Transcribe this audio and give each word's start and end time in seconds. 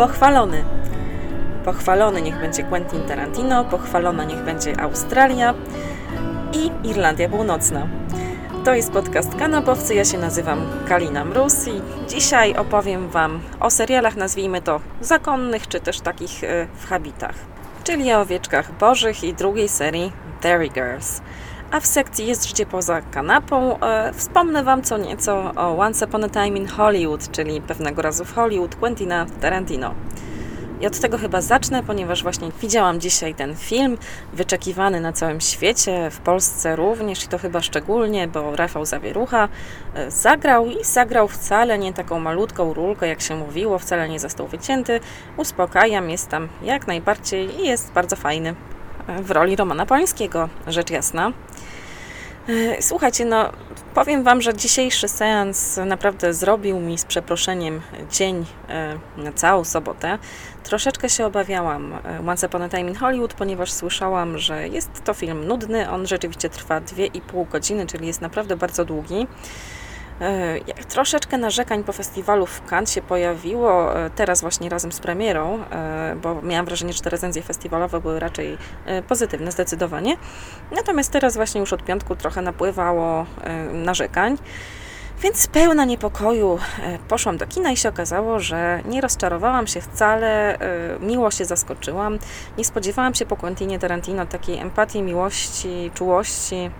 Pochwalony. 0.00 0.64
Pochwalony 1.64 2.22
niech 2.22 2.40
będzie 2.40 2.62
Quentin 2.62 3.02
Tarantino, 3.02 3.64
pochwalona 3.64 4.24
niech 4.24 4.44
będzie 4.44 4.80
Australia 4.80 5.54
i 6.52 6.88
Irlandia 6.88 7.28
Północna. 7.28 7.88
To 8.64 8.74
jest 8.74 8.92
podcast 8.92 9.34
Kanapowcy, 9.34 9.94
ja 9.94 10.04
się 10.04 10.18
nazywam 10.18 10.66
Kalina 10.88 11.24
Mróz 11.24 11.68
i 11.68 11.82
dzisiaj 12.08 12.56
opowiem 12.56 13.08
Wam 13.08 13.40
o 13.60 13.70
serialach, 13.70 14.16
nazwijmy 14.16 14.62
to 14.62 14.80
zakonnych, 15.00 15.68
czy 15.68 15.80
też 15.80 16.00
takich 16.00 16.44
e, 16.44 16.66
w 16.74 16.86
habitach, 16.86 17.34
czyli 17.84 18.12
o 18.12 18.20
owieczkach 18.20 18.78
bożych 18.78 19.24
i 19.24 19.34
drugiej 19.34 19.68
serii 19.68 20.12
Dairy 20.42 20.68
Girls. 20.68 21.20
A 21.70 21.80
w 21.80 21.86
sekcji 21.86 22.26
Jest 22.26 22.48
życie 22.48 22.66
poza 22.66 23.02
kanapą 23.02 23.80
e, 23.80 24.12
wspomnę 24.12 24.64
Wam 24.64 24.82
co 24.82 24.98
nieco 24.98 25.52
o 25.56 25.78
Once 25.78 26.06
Upon 26.06 26.24
a 26.24 26.28
Time 26.28 26.58
in 26.58 26.66
Hollywood, 26.66 27.30
czyli 27.30 27.60
pewnego 27.60 28.02
razu 28.02 28.24
w 28.24 28.34
Hollywood 28.34 28.76
Quentina 28.76 29.26
Tarantino. 29.40 29.94
I 30.80 30.86
od 30.86 31.00
tego 31.00 31.18
chyba 31.18 31.40
zacznę, 31.40 31.82
ponieważ 31.82 32.22
właśnie 32.22 32.48
widziałam 32.60 33.00
dzisiaj 33.00 33.34
ten 33.34 33.56
film, 33.56 33.98
wyczekiwany 34.32 35.00
na 35.00 35.12
całym 35.12 35.40
świecie, 35.40 36.10
w 36.10 36.18
Polsce 36.18 36.76
również 36.76 37.24
i 37.24 37.28
to 37.28 37.38
chyba 37.38 37.60
szczególnie, 37.60 38.28
bo 38.28 38.56
Rafał 38.56 38.84
Zawierucha 38.84 39.48
e, 39.94 40.10
zagrał 40.10 40.66
i 40.66 40.84
zagrał 40.84 41.28
wcale 41.28 41.78
nie 41.78 41.92
taką 41.92 42.20
malutką 42.20 42.74
rulkę, 42.74 43.08
jak 43.08 43.20
się 43.20 43.36
mówiło, 43.36 43.78
wcale 43.78 44.08
nie 44.08 44.20
został 44.20 44.46
wycięty. 44.46 45.00
Uspokajam, 45.36 46.10
jest 46.10 46.28
tam 46.28 46.48
jak 46.62 46.86
najbardziej 46.86 47.60
i 47.60 47.66
jest 47.66 47.92
bardzo 47.92 48.16
fajny 48.16 48.54
e, 49.06 49.22
w 49.22 49.30
roli 49.30 49.56
Romana 49.56 49.86
Polańskiego, 49.86 50.48
rzecz 50.66 50.90
jasna. 50.90 51.32
E, 52.48 52.82
słuchajcie, 52.82 53.24
no 53.24 53.50
powiem 53.94 54.22
Wam, 54.22 54.42
że 54.42 54.54
dzisiejszy 54.54 55.08
seans 55.08 55.80
naprawdę 55.86 56.34
zrobił 56.34 56.80
mi 56.80 56.98
z 56.98 57.04
przeproszeniem 57.04 57.80
dzień 58.10 58.46
e, 58.68 58.98
na 59.16 59.32
całą 59.32 59.64
sobotę. 59.64 60.18
Troszeczkę 60.62 61.08
się 61.08 61.26
obawiałam 61.26 61.92
e, 61.92 62.28
Once 62.28 62.46
Upon 62.46 62.62
a 62.62 62.68
Time 62.68 62.88
in 62.90 62.94
Hollywood, 62.94 63.34
ponieważ 63.34 63.72
słyszałam, 63.72 64.38
że 64.38 64.68
jest 64.68 65.04
to 65.04 65.14
film 65.14 65.46
nudny. 65.46 65.90
On 65.90 66.06
rzeczywiście 66.06 66.50
trwa 66.50 66.80
2,5 66.80 67.48
godziny, 67.48 67.86
czyli 67.86 68.06
jest 68.06 68.20
naprawdę 68.20 68.56
bardzo 68.56 68.84
długi. 68.84 69.26
E, 70.20 70.84
troszeczkę 70.88 71.38
narzekań 71.38 71.84
po 71.84 71.92
festiwalu 71.92 72.46
w 72.46 72.62
Cannes 72.70 72.92
się 72.92 73.02
pojawiło 73.02 73.98
e, 73.98 74.10
teraz 74.10 74.40
właśnie 74.40 74.68
razem 74.68 74.92
z 74.92 75.00
premierą, 75.00 75.64
e, 75.70 76.16
bo 76.22 76.42
miałam 76.42 76.66
wrażenie, 76.66 76.92
że 76.92 77.00
te 77.00 77.10
recenzje 77.10 77.42
festiwalowe 77.42 78.00
były 78.00 78.20
raczej 78.20 78.58
pozytywne 79.08 79.52
zdecydowanie. 79.52 80.16
Natomiast 80.76 81.12
teraz 81.12 81.36
właśnie 81.36 81.60
już 81.60 81.72
od 81.72 81.84
piątku 81.84 82.16
trochę 82.16 82.42
napływało 82.42 83.26
narzekań. 83.72 84.38
Więc 85.22 85.46
pełna 85.46 85.84
niepokoju 85.84 86.58
poszłam 87.08 87.36
do 87.36 87.46
kina 87.46 87.70
i 87.70 87.76
się 87.76 87.88
okazało, 87.88 88.40
że 88.40 88.80
nie 88.84 89.00
rozczarowałam 89.00 89.66
się 89.66 89.80
wcale, 89.80 90.58
miło 91.00 91.30
się 91.30 91.44
zaskoczyłam. 91.44 92.18
Nie 92.58 92.64
spodziewałam 92.64 93.14
się 93.14 93.26
po 93.26 93.36
Quentinie 93.36 93.78
Tarantino 93.78 94.26
takiej 94.26 94.58
empatii, 94.58 95.02
miłości, 95.02 95.90
czułości 95.94 96.70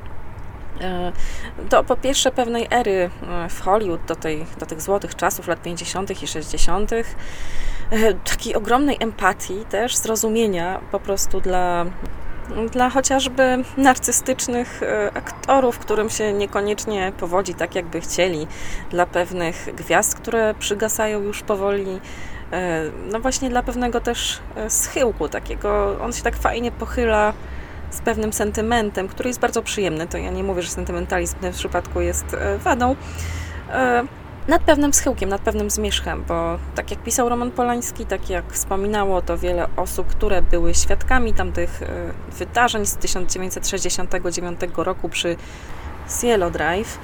do 1.71 1.85
po 1.85 1.97
pierwsze 1.97 2.31
pewnej 2.31 2.67
ery 2.71 3.11
e, 3.23 3.49
w 3.49 3.61
Hollywood, 3.61 4.05
do, 4.05 4.17
tej, 4.17 4.47
do 4.59 4.67
tych 4.67 4.81
złotych 4.81 5.15
czasów 5.15 5.49
lat 5.49 5.63
50. 5.63 6.23
i 6.23 6.27
60., 6.27 6.93
e, 6.93 7.05
takiej 8.15 8.55
ogromnej 8.55 8.97
empatii, 9.01 9.65
też 9.71 9.97
zrozumienia 9.97 10.81
po 10.91 11.01
prostu 11.01 11.41
dla, 11.41 11.87
dla 12.73 12.91
chociażby 12.91 13.65
narcystycznych 13.77 14.81
aktorów, 15.15 15.79
którym 15.79 16.11
się 16.11 16.33
niekoniecznie 16.33 17.13
powodzi 17.19 17.55
tak, 17.55 17.75
jakby 17.75 18.01
chcieli, 18.01 18.47
dla 18.91 19.07
pewnych 19.07 19.75
gwiazd, 19.75 20.15
które 20.15 20.55
przygasają 20.59 21.23
już 21.23 21.43
powoli. 21.43 22.01
No 23.13 23.21
właśnie 23.21 23.51
dla 23.51 23.63
pewnego 23.63 24.01
też 24.01 24.41
schyłku 24.69 25.29
takiego, 25.29 25.97
on 26.01 26.13
się 26.13 26.23
tak 26.23 26.37
fajnie 26.37 26.73
pochyla 26.73 27.33
z 27.91 28.01
pewnym 28.01 28.33
sentymentem, 28.33 29.09
który 29.09 29.29
jest 29.29 29.41
bardzo 29.41 29.63
przyjemny. 29.63 30.07
To 30.07 30.19
ja 30.19 30.31
nie 30.31 30.43
mówię, 30.43 30.63
że 30.63 30.69
sentymentalizm 30.69 31.37
w 31.37 31.41
tym 31.41 31.53
przypadku 31.53 32.01
jest 32.01 32.35
e, 32.35 32.59
wadą. 32.59 32.97
E, 33.73 34.05
nad 34.49 34.63
pewnym 34.63 34.93
schyłkiem, 34.95 35.29
nad 35.29 35.41
pewnym 35.41 35.71
zmierzchem, 35.71 36.25
bo 36.29 36.59
tak 36.75 36.91
jak 36.91 37.03
pisał 37.03 37.29
Roman 37.29 37.51
Polański, 37.51 38.07
tak 38.07 38.31
jak 38.31 38.53
wspominało 38.53 39.23
to 39.23 39.39
wiele 39.39 39.69
osób, 39.77 40.07
które 40.07 40.43
były 40.43 40.75
świadkami 40.75 41.35
tamtych 41.35 41.83
e, 41.83 41.87
wydarzeń 42.39 42.87
z 42.87 42.97
1969 42.97 44.61
roku 44.77 45.09
przy 45.09 45.37
Cielo 46.21 46.51
Drive, 46.51 46.99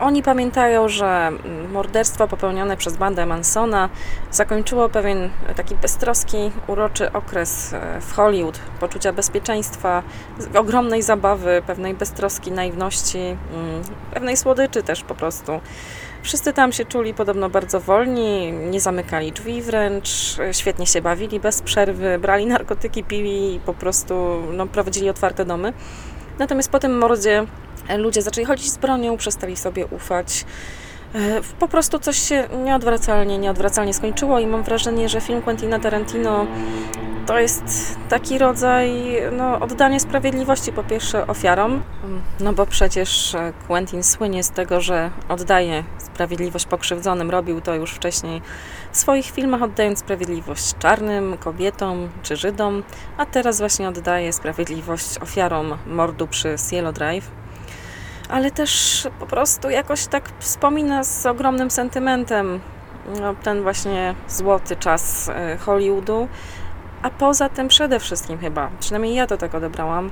oni 0.00 0.22
pamiętają, 0.22 0.88
że 0.88 1.32
morderstwo 1.72 2.28
popełnione 2.28 2.76
przez 2.76 2.96
bandę 2.96 3.26
Mansona 3.26 3.88
zakończyło 4.30 4.88
pewien 4.88 5.30
taki 5.56 5.74
beztroski, 5.74 6.50
uroczy 6.66 7.12
okres 7.12 7.72
e, 7.72 8.00
w 8.00 8.12
Hollywood, 8.12 8.58
poczucia 8.80 9.12
bezpieczeństwa, 9.12 10.02
ogromnej 10.54 11.02
zabawy, 11.02 11.62
pewnej 11.66 11.94
beztroski, 11.94 12.52
naiwności, 12.52 13.18
mm, 13.18 13.82
pewnej 14.14 14.36
słodyczy 14.36 14.82
też 14.82 15.02
po 15.02 15.14
prostu. 15.14 15.60
Wszyscy 16.22 16.52
tam 16.52 16.72
się 16.72 16.84
czuli 16.84 17.14
podobno 17.14 17.50
bardzo 17.50 17.80
wolni, 17.80 18.52
nie 18.52 18.80
zamykali 18.80 19.32
drzwi 19.32 19.62
wręcz, 19.62 20.36
świetnie 20.52 20.86
się 20.86 21.02
bawili 21.02 21.40
bez 21.40 21.62
przerwy, 21.62 22.18
brali 22.18 22.46
narkotyki, 22.46 23.04
pili 23.04 23.54
i 23.54 23.60
po 23.60 23.74
prostu 23.74 24.42
no, 24.52 24.66
prowadzili 24.66 25.10
otwarte 25.10 25.44
domy. 25.44 25.72
Natomiast 26.38 26.70
po 26.70 26.78
tym 26.78 26.98
mordzie 26.98 27.46
ludzie 27.96 28.22
zaczęli 28.22 28.44
chodzić 28.46 28.70
z 28.70 28.78
bronią, 28.78 29.16
przestali 29.16 29.56
sobie 29.56 29.86
ufać. 29.86 30.44
E, 31.14 31.40
po 31.58 31.68
prostu 31.68 31.98
coś 31.98 32.18
się 32.18 32.48
nieodwracalnie, 32.64 33.38
nieodwracalnie 33.38 33.94
skończyło 33.94 34.40
i 34.40 34.46
mam 34.46 34.62
wrażenie, 34.62 35.08
że 35.08 35.20
film 35.20 35.42
Quentina 35.42 35.78
Tarantino 35.78 36.46
to 37.26 37.38
jest 37.38 37.96
taki 38.08 38.38
rodzaj 38.38 38.92
no, 39.32 39.60
oddania 39.60 40.00
sprawiedliwości 40.00 40.72
po 40.72 40.82
pierwsze 40.82 41.26
ofiarom, 41.26 41.82
no 42.40 42.52
bo 42.52 42.66
przecież 42.66 43.36
Quentin 43.66 44.02
słynie 44.02 44.44
z 44.44 44.50
tego, 44.50 44.80
że 44.80 45.10
oddaje 45.28 45.84
sprawiedliwość 45.98 46.66
pokrzywdzonym, 46.66 47.30
robił 47.30 47.60
to 47.60 47.74
już 47.74 47.92
wcześniej 47.92 48.42
w 48.92 48.96
swoich 48.96 49.26
filmach, 49.26 49.62
oddając 49.62 49.98
sprawiedliwość 49.98 50.74
czarnym, 50.78 51.36
kobietom 51.38 52.08
czy 52.22 52.36
Żydom, 52.36 52.82
a 53.16 53.26
teraz 53.26 53.58
właśnie 53.58 53.88
oddaje 53.88 54.32
sprawiedliwość 54.32 55.18
ofiarom 55.18 55.78
mordu 55.86 56.26
przy 56.26 56.56
Cielo 56.70 56.92
Drive 56.92 57.43
ale 58.34 58.50
też 58.50 59.02
po 59.20 59.26
prostu 59.26 59.70
jakoś 59.70 60.06
tak 60.06 60.28
wspomina 60.38 61.04
z 61.04 61.26
ogromnym 61.26 61.70
sentymentem 61.70 62.60
no, 63.20 63.34
ten 63.42 63.62
właśnie 63.62 64.14
złoty 64.28 64.76
czas 64.76 65.28
e, 65.28 65.56
Hollywoodu. 65.56 66.28
A 67.02 67.10
poza 67.10 67.48
tym 67.48 67.68
przede 67.68 68.00
wszystkim 68.00 68.38
chyba, 68.38 68.70
przynajmniej 68.80 69.14
ja 69.14 69.26
to 69.26 69.36
tak 69.36 69.54
odebrałam, 69.54 70.10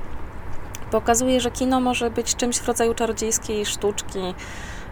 pokazuje, 0.91 1.41
że 1.41 1.51
kino 1.51 1.79
może 1.79 2.11
być 2.11 2.35
czymś 2.35 2.57
w 2.57 2.67
rodzaju 2.67 2.93
czarodziejskiej 2.93 3.65
sztuczki, 3.65 4.33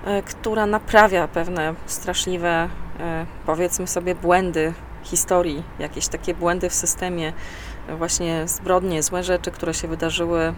e, 0.06 0.22
która 0.22 0.66
naprawia 0.66 1.28
pewne 1.28 1.74
straszliwe, 1.86 2.70
e, 3.00 3.26
powiedzmy 3.46 3.88
sobie, 3.88 4.16
błędy 4.16 4.74
historii, 5.04 5.64
jakieś 5.80 6.08
takie 6.08 6.34
błędy 6.34 6.70
w 6.70 6.74
systemie, 6.74 7.34
właśnie 7.98 8.48
zbrodnie, 8.48 9.04
złe 9.04 9.24
rzeczy, 9.24 9.52
które 9.52 9.74
się 9.74 9.88
wydarzyły 9.88 10.54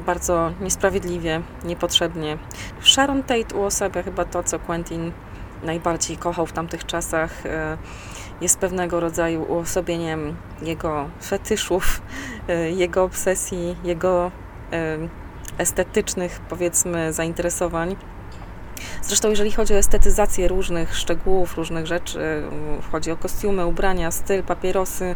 bardzo 0.00 0.52
niesprawiedliwie, 0.60 1.40
niepotrzebnie. 1.64 2.38
Sharon 2.82 3.22
Tate 3.22 3.56
uosabia 3.56 4.02
chyba 4.02 4.24
to, 4.24 4.42
co 4.42 4.58
Quentin 4.58 5.12
najbardziej 5.62 6.16
kochał 6.16 6.46
w 6.46 6.52
tamtych 6.52 6.86
czasach. 6.86 7.46
E, 7.46 7.76
jest 8.40 8.58
pewnego 8.58 9.00
rodzaju 9.00 9.42
uosobieniem 9.42 10.36
jego 10.62 11.08
fetyszów, 11.22 12.02
e, 12.48 12.70
jego 12.70 13.04
obsesji, 13.04 13.76
jego 13.84 14.30
e, 14.72 14.98
estetycznych, 15.58 16.40
powiedzmy, 16.48 17.12
zainteresowań. 17.12 17.96
Zresztą, 19.02 19.30
jeżeli 19.30 19.50
chodzi 19.50 19.74
o 19.74 19.76
estetyzację 19.76 20.48
różnych 20.48 20.96
szczegółów, 20.96 21.56
różnych 21.56 21.86
rzeczy, 21.86 22.42
chodzi 22.92 23.10
o 23.10 23.16
kostiumy, 23.16 23.66
ubrania, 23.66 24.10
styl, 24.10 24.42
papierosy, 24.42 25.14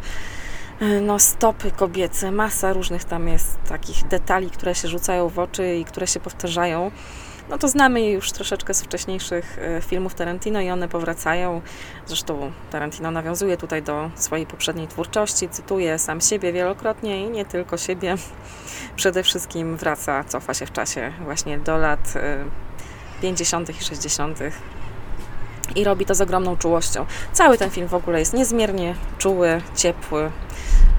no, 1.02 1.19
stopy 1.19 1.70
kobiece, 1.70 2.31
masa 2.31 2.73
różnych 2.73 3.05
tam 3.05 3.28
jest 3.28 3.58
takich 3.69 4.06
detali, 4.06 4.50
które 4.50 4.75
się 4.75 4.88
rzucają 4.88 5.28
w 5.28 5.38
oczy 5.38 5.76
i 5.76 5.84
które 5.84 6.06
się 6.06 6.20
powtarzają. 6.20 6.90
No 7.49 7.58
to 7.58 7.69
znamy 7.69 8.00
je 8.00 8.12
już 8.12 8.32
troszeczkę 8.32 8.75
z 8.75 8.82
wcześniejszych 8.82 9.58
e, 9.58 9.81
filmów 9.81 10.14
Tarantino 10.14 10.61
i 10.61 10.70
one 10.70 10.88
powracają. 10.88 11.62
Zresztą 12.06 12.52
Tarantino 12.70 13.11
nawiązuje 13.11 13.56
tutaj 13.56 13.82
do 13.82 14.11
swojej 14.14 14.46
poprzedniej 14.46 14.88
twórczości, 14.88 15.49
cytuje 15.49 15.99
sam 15.99 16.20
siebie 16.20 16.52
wielokrotnie 16.52 17.26
i 17.26 17.31
nie 17.31 17.44
tylko 17.44 17.76
siebie. 17.76 18.14
Przede 18.96 19.23
wszystkim 19.23 19.76
wraca, 19.76 20.25
cofa 20.25 20.55
się 20.55 20.67
w 20.67 20.73
czasie 20.73 21.12
właśnie 21.25 21.58
do 21.58 21.76
lat 21.76 22.14
50. 23.23 23.70
E, 23.70 23.73
i 23.73 23.84
60 23.84 24.38
i 25.74 25.84
robi 25.84 26.06
to 26.06 26.14
z 26.14 26.20
ogromną 26.20 26.56
czułością. 26.56 27.06
Cały 27.32 27.58
ten 27.58 27.70
film 27.70 27.88
w 27.88 27.94
ogóle 27.94 28.18
jest 28.18 28.34
niezmiernie 28.34 28.94
czuły, 29.18 29.60
ciepły, 29.74 30.30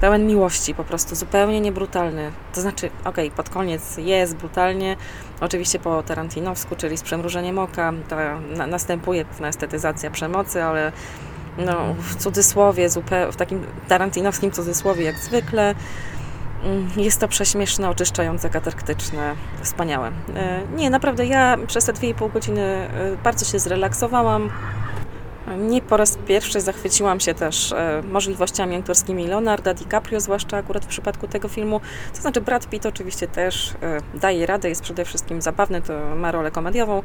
pełen 0.00 0.26
miłości, 0.26 0.74
po 0.74 0.84
prostu 0.84 1.14
zupełnie 1.14 1.60
niebrutalny. 1.60 2.30
To 2.54 2.60
znaczy, 2.60 2.90
okej, 3.04 3.26
okay, 3.26 3.36
pod 3.36 3.48
koniec 3.48 3.96
jest 3.96 4.36
brutalnie, 4.36 4.96
oczywiście 5.40 5.78
po 5.78 6.02
tarantinowsku, 6.02 6.76
czyli 6.76 6.96
z 6.96 7.02
przemrużeniem 7.02 7.58
oka, 7.58 7.92
ta, 8.08 8.40
na, 8.40 8.66
następuje 8.66 9.24
pewna 9.24 9.48
estetyzacja 9.48 10.10
przemocy, 10.10 10.62
ale 10.62 10.92
no, 11.58 11.94
w 11.98 12.16
cudzysłowie, 12.16 12.88
w 13.32 13.36
takim 13.36 13.66
tarantinowskim 13.88 14.50
cudzysłowie 14.50 15.04
jak 15.04 15.16
zwykle. 15.16 15.74
Mm, 16.64 16.90
jest 16.96 17.20
to 17.20 17.28
prześmieszne, 17.28 17.90
oczyszczające, 17.90 18.50
katarktyczne, 18.50 19.34
wspaniałe. 19.62 20.12
E, 20.36 20.60
nie, 20.76 20.90
naprawdę 20.90 21.26
ja 21.26 21.56
przez 21.66 21.84
te 21.84 21.92
2,5 21.92 22.32
godziny 22.32 22.62
e, 22.62 22.88
bardzo 23.24 23.44
się 23.44 23.58
zrelaksowałam. 23.58 24.50
Nie 25.58 25.82
po 25.82 25.96
raz 25.96 26.18
pierwszy 26.26 26.60
zachwyciłam 26.60 27.20
się 27.20 27.34
też 27.34 27.72
e, 27.72 28.02
możliwościami 28.10 28.76
aktorskimi 28.76 29.26
Leonarda 29.26 29.74
DiCaprio, 29.74 30.20
zwłaszcza 30.20 30.56
akurat 30.56 30.84
w 30.84 30.88
przypadku 30.88 31.28
tego 31.28 31.48
filmu. 31.48 31.80
To 32.14 32.20
znaczy 32.20 32.40
Brad 32.40 32.68
Pitt 32.68 32.86
oczywiście 32.86 33.28
też 33.28 33.74
daje 34.14 34.46
radę, 34.46 34.68
jest 34.68 34.82
przede 34.82 35.04
wszystkim 35.04 35.42
zabawny, 35.42 35.82
to 35.82 36.16
ma 36.16 36.32
rolę 36.32 36.50
komediową. 36.50 37.02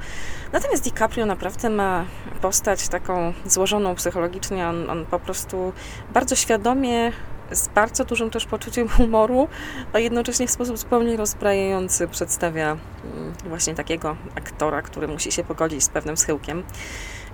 Natomiast 0.53 0.83
DiCaprio 0.83 1.25
naprawdę 1.25 1.69
ma 1.69 2.05
postać 2.41 2.87
taką 2.87 3.33
złożoną 3.45 3.95
psychologicznie. 3.95 4.67
On, 4.67 4.89
on 4.89 5.05
po 5.05 5.19
prostu 5.19 5.73
bardzo 6.13 6.35
świadomie 6.35 7.11
z 7.55 7.67
bardzo 7.67 8.05
dużym 8.05 8.29
też 8.29 8.45
poczuciem 8.45 8.87
humoru, 8.97 9.47
a 9.93 9.99
jednocześnie 9.99 10.47
w 10.47 10.51
sposób 10.51 10.77
zupełnie 10.77 11.17
rozbrajający 11.17 12.07
przedstawia 12.07 12.71
mm, 12.71 13.33
właśnie 13.45 13.75
takiego 13.75 14.15
aktora, 14.35 14.81
który 14.81 15.07
musi 15.07 15.31
się 15.31 15.43
pogodzić 15.43 15.83
z 15.83 15.89
pewnym 15.89 16.17
schyłkiem. 16.17 16.63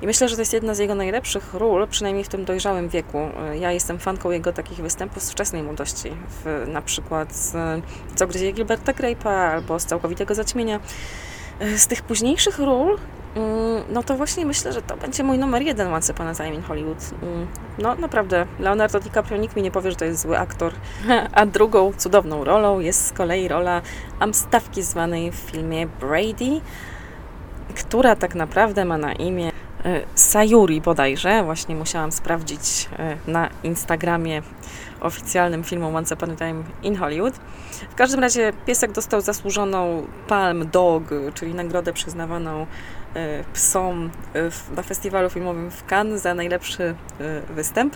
I 0.01 0.07
myślę, 0.07 0.29
że 0.29 0.35
to 0.35 0.41
jest 0.41 0.53
jedna 0.53 0.75
z 0.75 0.79
jego 0.79 0.95
najlepszych 0.95 1.53
ról, 1.53 1.87
przynajmniej 1.87 2.23
w 2.23 2.29
tym 2.29 2.45
dojrzałym 2.45 2.89
wieku. 2.89 3.17
Ja 3.59 3.71
jestem 3.71 3.99
fanką 3.99 4.31
jego 4.31 4.53
takich 4.53 4.77
występów 4.77 5.23
z 5.23 5.31
wczesnej 5.31 5.63
młodości, 5.63 6.11
w, 6.29 6.67
na 6.67 6.81
przykład 6.81 7.35
z 7.35 7.55
Co 8.15 8.27
gryzie 8.27 8.51
Gilberta 8.51 8.93
Grape'a 8.93 9.29
albo 9.29 9.79
z 9.79 9.85
Całkowitego 9.85 10.35
Zaćmienia. 10.35 10.79
Z 11.75 11.87
tych 11.87 12.01
późniejszych 12.01 12.59
ról 12.59 12.97
no 13.89 14.03
to 14.03 14.15
właśnie 14.15 14.45
myślę, 14.45 14.73
że 14.73 14.81
to 14.81 14.97
będzie 14.97 15.23
mój 15.23 15.37
numer 15.37 15.61
jeden 15.61 15.93
Once 15.93 16.13
Upon 16.13 16.27
a 16.27 16.35
Time 16.35 16.53
in 16.53 16.61
Hollywood. 16.61 16.97
Mm, 17.23 17.47
no 17.77 17.95
naprawdę, 17.95 18.45
Leonardo 18.59 18.99
DiCaprio 18.99 19.37
nikt 19.37 19.55
mi 19.55 19.61
nie 19.61 19.71
powie, 19.71 19.91
że 19.91 19.97
to 19.97 20.05
jest 20.05 20.21
zły 20.21 20.37
aktor. 20.37 20.73
A 21.31 21.45
drugą 21.45 21.93
cudowną 21.97 22.43
rolą 22.43 22.79
jest 22.79 23.07
z 23.07 23.13
kolei 23.13 23.47
rola 23.47 23.81
Amstawki 24.19 24.83
zwanej 24.83 25.31
w 25.31 25.35
filmie 25.35 25.87
Brady, 25.87 26.61
która 27.75 28.15
tak 28.15 28.35
naprawdę 28.35 28.85
ma 28.85 28.97
na 28.97 29.13
imię 29.13 29.51
e, 29.85 30.01
Sayuri 30.15 30.81
bodajże. 30.81 31.43
Właśnie 31.43 31.75
musiałam 31.75 32.11
sprawdzić 32.11 32.89
e, 32.99 33.17
na 33.27 33.49
Instagramie 33.63 34.41
oficjalnym 35.01 35.63
filmu 35.63 35.95
Once 35.95 36.15
Upon 36.15 36.31
a 36.31 36.35
Time 36.35 36.63
in 36.83 36.95
Hollywood. 36.95 37.33
W 37.91 37.95
każdym 37.95 38.19
razie 38.19 38.53
piesek 38.65 38.91
dostał 38.91 39.21
zasłużoną 39.21 40.07
Palm 40.27 40.69
Dog, 40.69 41.03
czyli 41.33 41.53
nagrodę 41.53 41.93
przyznawaną 41.93 42.65
psom 43.53 44.09
e, 44.35 44.75
na 44.75 44.83
festiwalu 44.83 45.29
filmowym 45.29 45.71
w 45.71 45.83
Cannes 45.91 46.21
za 46.21 46.33
najlepszy 46.33 46.83
e, 46.83 47.41
występ. 47.53 47.95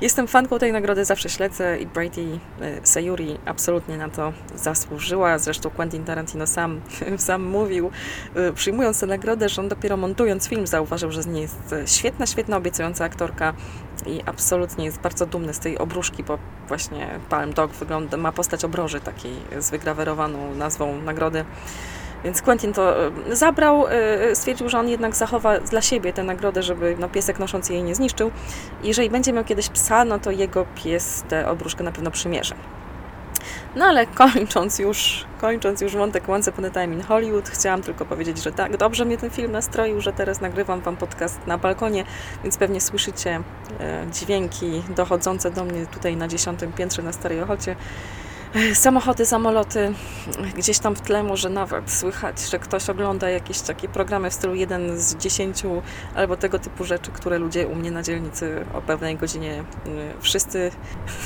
Jestem 0.00 0.28
fanką 0.28 0.58
tej 0.58 0.72
nagrody, 0.72 1.04
zawsze 1.04 1.28
śledzę 1.28 1.78
i 1.78 1.86
Brady 1.86 2.38
Sayuri 2.82 3.38
absolutnie 3.44 3.96
na 3.96 4.08
to 4.08 4.32
zasłużyła. 4.54 5.38
Zresztą 5.38 5.70
Quentin 5.70 6.04
Tarantino 6.04 6.46
sam, 6.46 6.80
sam 7.18 7.42
mówił, 7.44 7.90
przyjmując 8.54 9.00
tę 9.00 9.06
nagrodę, 9.06 9.48
że 9.48 9.62
on 9.62 9.68
dopiero 9.68 9.96
montując 9.96 10.48
film 10.48 10.66
zauważył, 10.66 11.12
że 11.12 11.22
z 11.22 11.26
niej 11.26 11.42
jest 11.42 11.74
świetna, 11.86 12.26
świetna, 12.26 12.56
obiecująca 12.56 13.04
aktorka 13.04 13.54
i 14.06 14.20
absolutnie 14.26 14.84
jest 14.84 15.00
bardzo 15.00 15.26
dumny 15.26 15.54
z 15.54 15.58
tej 15.58 15.78
obruszki, 15.78 16.24
bo 16.24 16.38
właśnie 16.68 17.08
Palm 17.28 17.52
Dog 17.52 17.72
wygląda, 17.72 18.16
ma 18.16 18.32
postać 18.32 18.64
obroży 18.64 19.00
takiej 19.00 19.32
z 19.58 19.70
wygrawerowaną 19.70 20.54
nazwą 20.54 21.02
nagrody. 21.02 21.44
Więc 22.24 22.42
Quentin 22.42 22.72
to 22.72 23.06
e, 23.06 23.10
zabrał, 23.36 23.86
e, 23.88 24.36
stwierdził, 24.36 24.68
że 24.68 24.78
on 24.78 24.88
jednak 24.88 25.16
zachowa 25.16 25.60
dla 25.60 25.82
siebie 25.82 26.12
tę 26.12 26.22
nagrodę, 26.22 26.62
żeby 26.62 26.96
no, 26.98 27.08
piesek 27.08 27.38
noszący 27.38 27.72
jej 27.72 27.82
nie 27.82 27.94
zniszczył. 27.94 28.30
Jeżeli 28.84 29.10
będzie 29.10 29.32
miał 29.32 29.44
kiedyś 29.44 29.68
psa, 29.68 30.04
no 30.04 30.18
to 30.18 30.30
jego 30.30 30.66
pies 30.74 31.24
tę 31.28 31.48
obruszkę 31.48 31.84
na 31.84 31.92
pewno 31.92 32.10
przymierze. 32.10 32.54
No 33.76 33.84
ale 33.84 34.06
kończąc 34.06 34.78
już, 34.78 35.24
kończąc 35.40 35.80
już 35.80 35.96
wątek 35.96 36.28
Once 36.28 36.50
Upon 36.50 36.64
a 36.64 36.70
Time 36.70 36.94
in 36.94 37.02
Hollywood, 37.02 37.48
chciałam 37.48 37.82
tylko 37.82 38.04
powiedzieć, 38.04 38.42
że 38.42 38.52
tak, 38.52 38.76
dobrze 38.76 39.04
mnie 39.04 39.18
ten 39.18 39.30
film 39.30 39.52
nastroił, 39.52 40.00
że 40.00 40.12
teraz 40.12 40.40
nagrywam 40.40 40.80
Wam 40.80 40.96
podcast 40.96 41.46
na 41.46 41.58
balkonie, 41.58 42.04
więc 42.42 42.56
pewnie 42.56 42.80
słyszycie 42.80 43.40
e, 43.80 44.06
dźwięki 44.12 44.82
dochodzące 44.96 45.50
do 45.50 45.64
mnie 45.64 45.86
tutaj 45.86 46.16
na 46.16 46.28
dziesiątym 46.28 46.72
piętrze 46.72 47.02
na 47.02 47.12
Starej 47.12 47.42
Ochocie 47.42 47.76
samochody, 48.74 49.26
samoloty, 49.26 49.92
gdzieś 50.56 50.78
tam 50.78 50.96
w 50.96 51.00
tle 51.00 51.22
może 51.22 51.48
nawet 51.48 51.90
słychać, 51.90 52.50
że 52.50 52.58
ktoś 52.58 52.90
ogląda 52.90 53.30
jakieś 53.30 53.60
takie 53.60 53.88
programy 53.88 54.30
w 54.30 54.34
stylu 54.34 54.54
jeden 54.54 55.00
z 55.00 55.16
dziesięciu 55.16 55.82
albo 56.14 56.36
tego 56.36 56.58
typu 56.58 56.84
rzeczy, 56.84 57.10
które 57.10 57.38
ludzie 57.38 57.66
u 57.66 57.74
mnie 57.74 57.90
na 57.90 58.02
dzielnicy 58.02 58.64
o 58.74 58.82
pewnej 58.82 59.16
godzinie 59.16 59.60
y, 59.60 59.64
wszyscy 60.20 60.70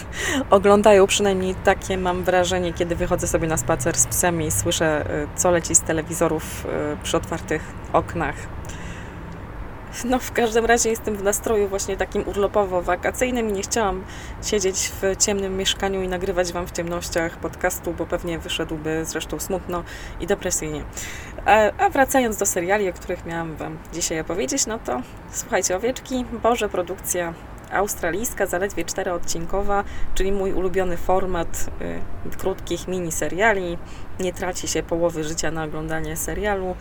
oglądają, 0.50 1.06
przynajmniej 1.06 1.54
takie 1.54 1.98
mam 1.98 2.24
wrażenie, 2.24 2.72
kiedy 2.72 2.96
wychodzę 2.96 3.26
sobie 3.26 3.48
na 3.48 3.56
spacer 3.56 3.96
z 3.96 4.06
psem 4.06 4.42
i 4.42 4.50
słyszę, 4.50 5.10
y, 5.24 5.28
co 5.36 5.50
leci 5.50 5.74
z 5.74 5.80
telewizorów 5.80 6.66
y, 6.66 7.02
przy 7.02 7.16
otwartych 7.16 7.62
oknach 7.92 8.36
no 10.10 10.18
w 10.18 10.32
każdym 10.32 10.64
razie 10.64 10.90
jestem 10.90 11.16
w 11.16 11.22
nastroju 11.22 11.68
właśnie 11.68 11.96
takim 11.96 12.22
urlopowo-wakacyjnym 12.22 13.48
i 13.48 13.52
nie 13.52 13.62
chciałam 13.62 14.04
siedzieć 14.44 14.92
w 15.02 15.16
ciemnym 15.18 15.56
mieszkaniu 15.56 16.02
i 16.02 16.08
nagrywać 16.08 16.52
Wam 16.52 16.66
w 16.66 16.72
ciemnościach 16.72 17.36
podcastu, 17.36 17.92
bo 17.92 18.06
pewnie 18.06 18.38
wyszedłby 18.38 19.04
zresztą 19.04 19.38
smutno 19.38 19.84
i 20.20 20.26
depresyjnie. 20.26 20.84
A, 21.78 21.88
wracając 21.90 22.36
do 22.36 22.46
seriali, 22.46 22.88
o 22.88 22.92
których 22.92 23.26
miałam 23.26 23.56
Wam 23.56 23.78
dzisiaj 23.92 24.20
opowiedzieć, 24.20 24.66
no 24.66 24.78
to 24.78 25.02
słuchajcie, 25.30 25.76
Owieczki, 25.76 26.24
Boże, 26.42 26.68
produkcja 26.68 27.34
australijska, 27.72 28.46
zaledwie 28.46 28.84
czteroodcinkowa, 28.84 29.84
czyli 30.14 30.32
mój 30.32 30.52
ulubiony 30.52 30.96
format 30.96 31.66
y, 32.32 32.36
krótkich 32.36 32.88
miniseriali. 32.88 33.78
Nie 34.20 34.32
traci 34.32 34.68
się 34.68 34.82
połowy 34.82 35.24
życia 35.24 35.50
na 35.50 35.64
oglądanie 35.64 36.16
serialu 36.16 36.76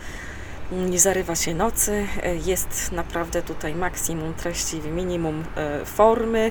nie 0.72 0.98
zarywa 0.98 1.34
się 1.34 1.54
nocy, 1.54 2.06
e, 2.22 2.36
jest 2.36 2.92
naprawdę 2.92 3.42
tutaj 3.42 3.74
maksimum 3.74 4.34
treści 4.34 4.80
minimum 4.80 5.44
e, 5.56 5.84
formy. 5.84 6.50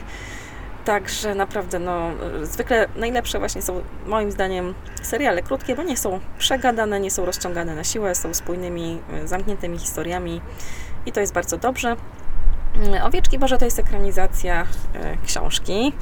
Także 0.86 1.36
naprawdę, 1.36 1.80
no, 1.80 2.12
e, 2.42 2.46
zwykle 2.46 2.88
najlepsze 2.96 3.40
właśnie 3.40 3.62
są 3.62 3.82
moim 4.06 4.32
zdaniem 4.32 4.74
seriale 5.02 5.44
krótkie, 5.44 5.76
bo 5.76 5.84
nie 5.84 5.98
są 5.98 6.20
przegadane, 6.38 7.00
nie 7.00 7.12
są 7.12 7.26
rozciągane 7.26 7.76
na 7.76 7.84
siłę, 7.84 8.16
są 8.16 8.34
spójnymi, 8.34 9.00
zamkniętymi 9.26 9.80
historiami 9.80 10.42
i 11.06 11.12
to 11.12 11.20
jest 11.20 11.34
bardzo 11.34 11.58
dobrze. 11.58 11.96
Owieczki 13.04 13.40
Boże 13.40 13.58
to 13.58 13.66
jest 13.66 13.80
ekranizacja 13.80 14.68
książki 15.26 15.94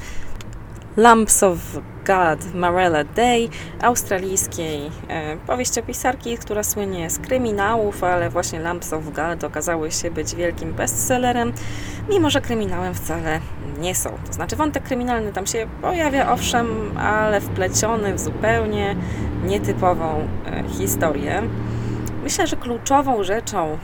Lamps 0.96 1.42
of 1.42 1.58
God 2.06 2.54
Marella 2.54 3.04
Day, 3.04 3.48
australijskiej 3.82 4.90
e, 5.08 5.36
powieściopisarki, 5.36 6.38
która 6.38 6.62
słynie 6.62 7.10
z 7.10 7.18
kryminałów, 7.18 8.04
ale 8.04 8.30
właśnie 8.30 8.60
Lamps 8.60 8.92
of 8.92 9.12
God 9.12 9.44
okazały 9.44 9.90
się 9.92 10.10
być 10.10 10.34
wielkim 10.34 10.72
bestsellerem, 10.72 11.52
mimo 12.08 12.30
że 12.30 12.40
kryminałem 12.40 12.94
wcale 12.94 13.40
nie 13.78 13.94
są. 13.94 14.10
To 14.26 14.32
znaczy 14.32 14.56
wątek 14.56 14.82
kryminalny 14.82 15.32
tam 15.32 15.46
się 15.46 15.66
pojawia, 15.82 16.32
owszem, 16.32 16.98
ale 16.98 17.40
wpleciony 17.40 18.14
w 18.14 18.20
zupełnie 18.20 18.96
nietypową 19.44 20.28
e, 20.46 20.68
historię. 20.68 21.42
Myślę, 22.22 22.46
że 22.46 22.56
kluczową 22.56 23.22
rzeczą 23.22 23.78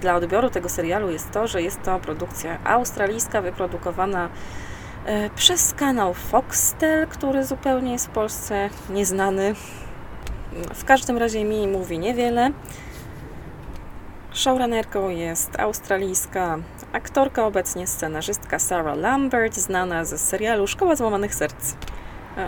dla 0.00 0.14
odbioru 0.14 0.50
tego 0.50 0.68
serialu 0.68 1.10
jest 1.10 1.30
to, 1.30 1.46
że 1.46 1.62
jest 1.62 1.82
to 1.82 1.98
produkcja 1.98 2.58
australijska, 2.64 3.42
wyprodukowana 3.42 4.28
przez 5.34 5.74
kanał 5.74 6.14
Foxtel, 6.14 7.06
który 7.06 7.44
zupełnie 7.44 7.92
jest 7.92 8.06
w 8.06 8.10
Polsce 8.10 8.70
nieznany. 8.90 9.54
W 10.74 10.84
każdym 10.84 11.18
razie 11.18 11.44
mi 11.44 11.68
mówi 11.68 11.98
niewiele. 11.98 12.50
Showrunnerką 14.32 15.08
jest 15.08 15.60
australijska 15.60 16.58
aktorka, 16.92 17.46
obecnie 17.46 17.86
scenarzystka 17.86 18.58
Sarah 18.58 18.96
Lambert, 18.96 19.54
znana 19.54 20.04
ze 20.04 20.18
serialu 20.18 20.66
Szkoła 20.66 20.96
Złamanych 20.96 21.34
Serc 21.34 21.74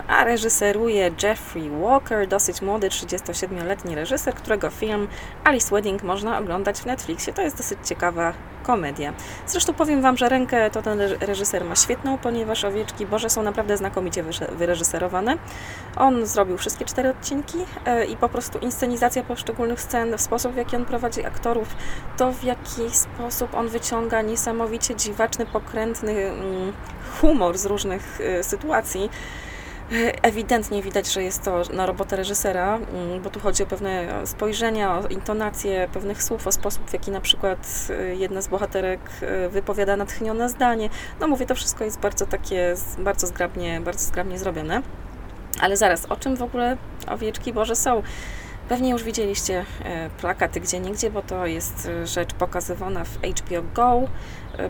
a 0.07 0.23
reżyseruje 0.23 1.11
Jeffrey 1.23 1.69
Walker, 1.69 2.27
dosyć 2.27 2.61
młody, 2.61 2.89
37-letni 2.89 3.95
reżyser, 3.95 4.33
którego 4.33 4.69
film 4.69 5.07
Alice 5.43 5.75
Wedding 5.75 6.03
można 6.03 6.39
oglądać 6.39 6.79
w 6.79 6.85
Netflixie. 6.85 7.33
To 7.33 7.41
jest 7.41 7.57
dosyć 7.57 7.79
ciekawa 7.87 8.33
komedia. 8.63 9.13
Zresztą 9.47 9.73
powiem 9.73 10.01
Wam, 10.01 10.17
że 10.17 10.29
rękę 10.29 10.69
to 10.69 10.81
ten 10.81 10.99
reżyser 10.99 11.65
ma 11.65 11.75
świetną, 11.75 12.17
ponieważ 12.17 12.65
Owieczki 12.65 13.05
Boże 13.05 13.29
są 13.29 13.43
naprawdę 13.43 13.77
znakomicie 13.77 14.23
wyreżyserowane. 14.51 15.37
On 15.97 16.25
zrobił 16.25 16.57
wszystkie 16.57 16.85
cztery 16.85 17.09
odcinki 17.09 17.57
e, 17.85 18.05
i 18.05 18.17
po 18.17 18.29
prostu 18.29 18.59
inscenizacja 18.59 19.23
poszczególnych 19.23 19.81
scen, 19.81 20.17
w 20.17 20.21
sposób 20.21 20.53
w 20.53 20.57
jaki 20.57 20.75
on 20.75 20.85
prowadzi 20.85 21.25
aktorów, 21.25 21.75
to 22.17 22.31
w 22.31 22.43
jaki 22.43 22.89
sposób 22.91 23.53
on 23.53 23.67
wyciąga 23.67 24.21
niesamowicie 24.21 24.95
dziwaczny, 24.95 25.45
pokrętny 25.45 26.11
mm, 26.11 26.73
humor 27.21 27.57
z 27.57 27.65
różnych 27.65 28.21
e, 28.21 28.43
sytuacji 28.43 29.09
Ewidentnie 30.21 30.81
widać, 30.81 31.13
że 31.13 31.23
jest 31.23 31.43
to 31.43 31.61
na 31.73 31.85
robotę 31.85 32.15
reżysera, 32.15 32.75
mm, 32.75 33.21
bo 33.21 33.29
tu 33.29 33.39
chodzi 33.39 33.63
o 33.63 33.65
pewne 33.65 34.21
spojrzenia, 34.25 34.99
o 34.99 35.07
intonację 35.07 35.87
pewnych 35.93 36.23
słów, 36.23 36.47
o 36.47 36.51
sposób, 36.51 36.89
w 36.89 36.93
jaki 36.93 37.11
na 37.11 37.21
przykład 37.21 37.87
y, 37.89 38.15
jedna 38.15 38.41
z 38.41 38.47
bohaterek 38.47 38.99
y, 39.45 39.49
wypowiada 39.49 39.95
natchnione 39.95 40.49
zdanie. 40.49 40.89
No 41.19 41.27
mówię, 41.27 41.45
to 41.45 41.55
wszystko 41.55 41.83
jest 41.83 41.99
bardzo 41.99 42.25
takie, 42.25 42.75
bardzo 42.99 43.27
zgrabnie, 43.27 43.81
bardzo 43.81 44.05
zgrabnie 44.05 44.39
zrobione. 44.39 44.81
Ale 45.61 45.77
zaraz, 45.77 46.05
o 46.05 46.15
czym 46.15 46.35
w 46.35 46.41
ogóle 46.41 46.77
owieczki 47.07 47.53
Boże 47.53 47.75
są? 47.75 48.03
Pewnie 48.69 48.89
już 48.89 49.03
widzieliście 49.03 49.65
e, 49.85 50.09
plakaty 50.09 50.59
gdzie 50.59 50.79
niegdzie, 50.79 51.09
bo 51.09 51.21
to 51.21 51.45
jest 51.45 51.89
rzecz 52.05 52.33
pokazywana 52.33 53.03
w 53.03 53.17
HBO 53.17 53.63
Go, 53.73 54.01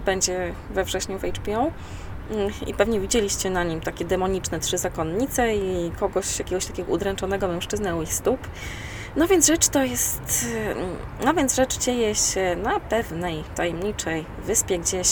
będzie 0.05 0.53
we 0.69 0.83
wrześniu 0.83 1.19
w 1.19 1.23
HBO. 1.23 1.71
Mm, 2.31 2.51
I 2.67 2.73
pewnie 2.73 2.99
widzieliście 2.99 3.49
na 3.49 3.63
nim 3.63 3.81
takie 3.81 4.05
demoniczne 4.05 4.59
trzy 4.59 4.77
zakonnice 4.77 5.55
i 5.55 5.91
kogoś, 5.99 6.39
jakiegoś 6.39 6.65
takiego 6.65 6.91
udręczonego 6.91 7.47
mężczyznę 7.47 7.95
u 7.95 8.01
ich 8.01 8.13
stóp. 8.13 8.47
No 9.15 9.27
więc 9.27 9.47
rzecz 9.47 9.67
to 9.67 9.83
jest, 9.83 10.45
no 11.25 11.33
więc 11.33 11.55
rzecz 11.55 11.77
dzieje 11.77 12.15
się 12.15 12.55
na 12.63 12.79
pewnej 12.79 13.43
tajemniczej 13.55 14.25
wyspie 14.45 14.79
gdzieś 14.79 15.07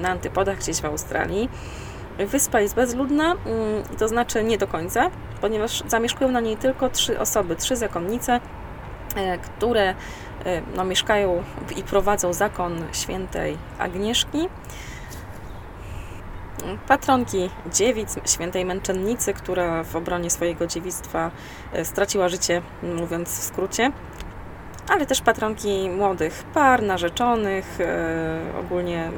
na 0.00 0.08
antypodach, 0.08 0.58
gdzieś 0.58 0.80
w 0.80 0.84
Australii. 0.84 1.48
Wyspa 2.18 2.60
jest 2.60 2.74
bezludna, 2.74 3.32
mm, 3.32 3.82
to 3.98 4.08
znaczy 4.08 4.44
nie 4.44 4.58
do 4.58 4.66
końca, 4.66 5.10
ponieważ 5.40 5.82
zamieszkują 5.86 6.30
na 6.30 6.40
niej 6.40 6.56
tylko 6.56 6.90
trzy 6.90 7.20
osoby, 7.20 7.56
trzy 7.56 7.76
zakonnice, 7.76 8.40
e, 9.16 9.38
które 9.38 9.94
e, 10.44 10.62
no, 10.76 10.84
mieszkają 10.84 11.42
i 11.76 11.82
prowadzą 11.82 12.32
zakon 12.32 12.84
świętej 12.92 13.56
Agnieszki. 13.78 14.48
Patronki 16.88 17.50
dziewic, 17.74 18.16
świętej 18.26 18.64
męczennicy, 18.64 19.34
która 19.34 19.84
w 19.84 19.96
obronie 19.96 20.30
swojego 20.30 20.66
dziewictwa 20.66 21.30
e, 21.72 21.84
straciła 21.84 22.28
życie, 22.28 22.62
mówiąc 22.82 23.28
w 23.28 23.42
skrócie 23.42 23.92
ale 24.88 25.06
też 25.06 25.20
patronki 25.20 25.90
młodych 25.90 26.44
par, 26.54 26.82
narzeczonych, 26.82 27.78
ogólnie 28.60 29.10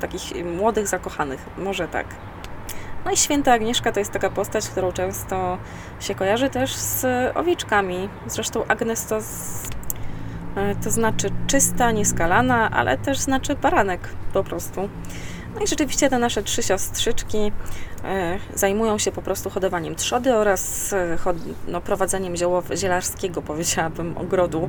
takich 0.00 0.44
młodych 0.44 0.88
zakochanych, 0.88 1.46
może 1.58 1.88
tak. 1.88 2.06
No 3.04 3.10
i 3.10 3.16
święta 3.16 3.52
Agnieszka 3.52 3.92
to 3.92 4.00
jest 4.00 4.12
taka 4.12 4.30
postać, 4.30 4.68
którą 4.68 4.92
często 4.92 5.58
się 6.00 6.14
kojarzy 6.14 6.50
też 6.50 6.74
z 6.74 7.06
owieczkami. 7.36 8.08
Zresztą 8.26 8.66
Agnes 8.68 9.06
to, 9.06 9.20
z, 9.20 9.62
e, 10.56 10.74
to 10.74 10.90
znaczy 10.90 11.30
czysta, 11.46 11.90
nieskalana, 11.90 12.70
ale 12.70 12.98
też 12.98 13.18
znaczy 13.18 13.54
baranek 13.54 14.08
po 14.32 14.44
prostu. 14.44 14.88
No 15.54 15.60
i 15.60 15.66
rzeczywiście 15.66 16.10
te 16.10 16.18
nasze 16.18 16.42
trzy 16.42 16.62
siostrzyczki 16.62 17.52
e, 18.04 18.38
zajmują 18.54 18.98
się 18.98 19.12
po 19.12 19.22
prostu 19.22 19.50
hodowaniem 19.50 19.94
trzody 19.94 20.34
oraz 20.34 20.92
e, 20.92 21.16
no, 21.68 21.80
prowadzeniem 21.80 22.34
zielarskiego, 22.74 23.42
powiedziałabym, 23.42 24.18
ogrodu 24.18 24.68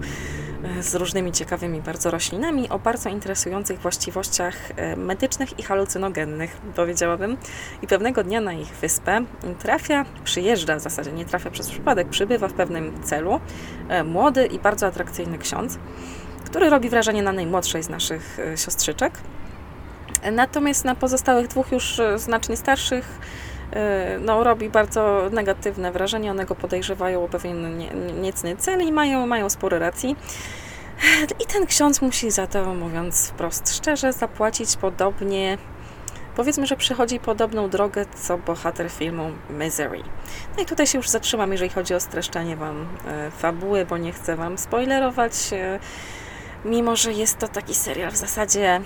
e, 0.63 0.83
z 0.83 0.95
różnymi 0.95 1.31
ciekawymi 1.31 1.81
bardzo 1.81 2.11
roślinami 2.11 2.69
o 2.69 2.79
bardzo 2.79 3.09
interesujących 3.09 3.79
właściwościach 3.79 4.55
medycznych 4.97 5.59
i 5.59 5.63
halucynogennych, 5.63 6.57
powiedziałabym. 6.75 7.37
I 7.81 7.87
pewnego 7.87 8.23
dnia 8.23 8.41
na 8.41 8.53
ich 8.53 8.67
wyspę 8.67 9.25
trafia, 9.59 10.05
przyjeżdża 10.23 10.75
w 10.75 10.81
zasadzie, 10.81 11.11
nie 11.11 11.25
trafia 11.25 11.51
przez 11.51 11.69
przypadek, 11.69 12.09
przybywa 12.09 12.47
w 12.47 12.53
pewnym 12.53 13.03
celu 13.03 13.39
młody 14.05 14.45
i 14.45 14.59
bardzo 14.59 14.87
atrakcyjny 14.87 15.37
ksiądz, 15.37 15.77
który 16.45 16.69
robi 16.69 16.89
wrażenie 16.89 17.23
na 17.23 17.31
najmłodszej 17.31 17.83
z 17.83 17.89
naszych 17.89 18.37
siostrzyczek. 18.55 19.13
Natomiast 20.31 20.85
na 20.85 20.95
pozostałych 20.95 21.47
dwóch 21.47 21.71
już 21.71 21.99
e, 21.99 22.19
znacznie 22.19 22.57
starszych 22.57 23.19
e, 23.73 24.19
no, 24.19 24.43
robi 24.43 24.69
bardzo 24.69 25.29
negatywne 25.31 25.91
wrażenie. 25.91 26.31
One 26.31 26.45
go 26.45 26.55
podejrzewają 26.55 27.23
o 27.23 27.27
pewien 27.27 27.77
nie, 27.77 27.89
niecny 28.21 28.55
cel 28.55 28.81
i 28.81 28.91
mają, 28.91 29.27
mają 29.27 29.49
sporo 29.49 29.79
racji. 29.79 30.15
I 31.43 31.45
ten 31.45 31.65
ksiądz 31.65 32.01
musi 32.01 32.31
za 32.31 32.47
to, 32.47 32.73
mówiąc 32.73 33.27
wprost 33.27 33.75
szczerze, 33.75 34.13
zapłacić 34.13 34.75
podobnie. 34.75 35.57
Powiedzmy, 36.35 36.67
że 36.67 36.75
przechodzi 36.75 37.19
podobną 37.19 37.69
drogę 37.69 38.05
co 38.15 38.37
bohater 38.37 38.89
filmu 38.89 39.31
Misery. 39.49 40.03
No 40.57 40.63
i 40.63 40.65
tutaj 40.65 40.87
się 40.87 40.97
już 40.97 41.09
zatrzymam, 41.09 41.51
jeżeli 41.51 41.71
chodzi 41.71 41.93
o 41.93 41.99
streszczenie 41.99 42.55
Wam 42.55 42.87
e, 43.07 43.31
fabuły, 43.31 43.85
bo 43.85 43.97
nie 43.97 44.11
chcę 44.11 44.35
Wam 44.35 44.57
spoilerować. 44.57 45.33
Mimo, 46.65 46.95
że 46.95 47.13
jest 47.13 47.37
to 47.37 47.47
taki 47.47 47.75
serial 47.75 48.11
w 48.11 48.15
zasadzie 48.15 48.81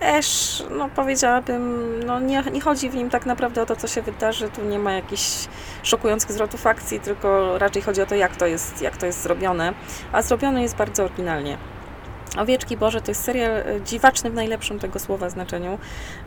też, 0.00 0.62
no 0.70 0.88
powiedziałabym, 0.88 1.94
no 2.06 2.20
nie, 2.20 2.42
nie 2.52 2.60
chodzi 2.60 2.90
w 2.90 2.94
nim 2.94 3.10
tak 3.10 3.26
naprawdę 3.26 3.62
o 3.62 3.66
to, 3.66 3.76
co 3.76 3.88
się 3.88 4.02
wydarzy, 4.02 4.48
tu 4.48 4.62
nie 4.62 4.78
ma 4.78 4.92
jakichś 4.92 5.48
szokujących 5.82 6.32
zwrotów 6.32 6.66
akcji, 6.66 7.00
tylko 7.00 7.58
raczej 7.58 7.82
chodzi 7.82 8.02
o 8.02 8.06
to, 8.06 8.14
jak 8.14 8.36
to 8.36 8.46
jest, 8.46 8.82
jak 8.82 8.96
to 8.96 9.06
jest 9.06 9.22
zrobione, 9.22 9.72
a 10.12 10.22
zrobione 10.22 10.62
jest 10.62 10.76
bardzo 10.76 11.04
oryginalnie. 11.04 11.58
Owieczki 12.38 12.76
Boże 12.76 13.00
to 13.00 13.10
jest 13.10 13.24
serial 13.24 13.52
e, 13.52 13.64
dziwaczny 13.84 14.30
w 14.30 14.34
najlepszym 14.34 14.78
tego 14.78 14.98
słowa 14.98 15.30
znaczeniu. 15.30 15.78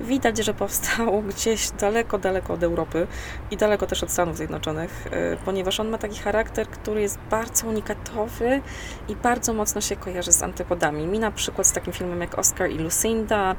Widać, 0.01 0.37
że 0.37 0.53
powstał 0.53 1.21
gdzieś 1.29 1.71
daleko, 1.71 2.17
daleko 2.17 2.53
od 2.53 2.63
Europy 2.63 3.07
i 3.51 3.57
daleko 3.57 3.87
też 3.87 4.03
od 4.03 4.11
Stanów 4.11 4.37
Zjednoczonych, 4.37 5.07
e, 5.11 5.37
ponieważ 5.45 5.79
on 5.79 5.89
ma 5.89 5.97
taki 5.97 6.19
charakter, 6.19 6.67
który 6.67 7.01
jest 7.01 7.19
bardzo 7.29 7.67
unikatowy 7.67 8.61
i 9.09 9.15
bardzo 9.15 9.53
mocno 9.53 9.81
się 9.81 9.95
kojarzy 9.95 10.31
z 10.31 10.43
antypodami. 10.43 11.07
Mi 11.07 11.19
na 11.19 11.31
przykład 11.31 11.67
z 11.67 11.71
takim 11.71 11.93
filmem 11.93 12.21
jak 12.21 12.39
Oscar 12.39 12.69
i 12.69 12.77
Lucinda, 12.77 13.55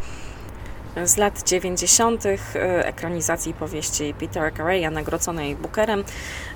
z 1.04 1.16
lat 1.16 1.42
90. 1.48 2.26
E, 2.26 2.86
ekranizacji 2.86 3.54
powieści 3.54 4.14
Petera 4.20 4.50
Carreya, 4.50 4.90
nagrodzonej 4.90 5.56
Bookerem, 5.56 6.04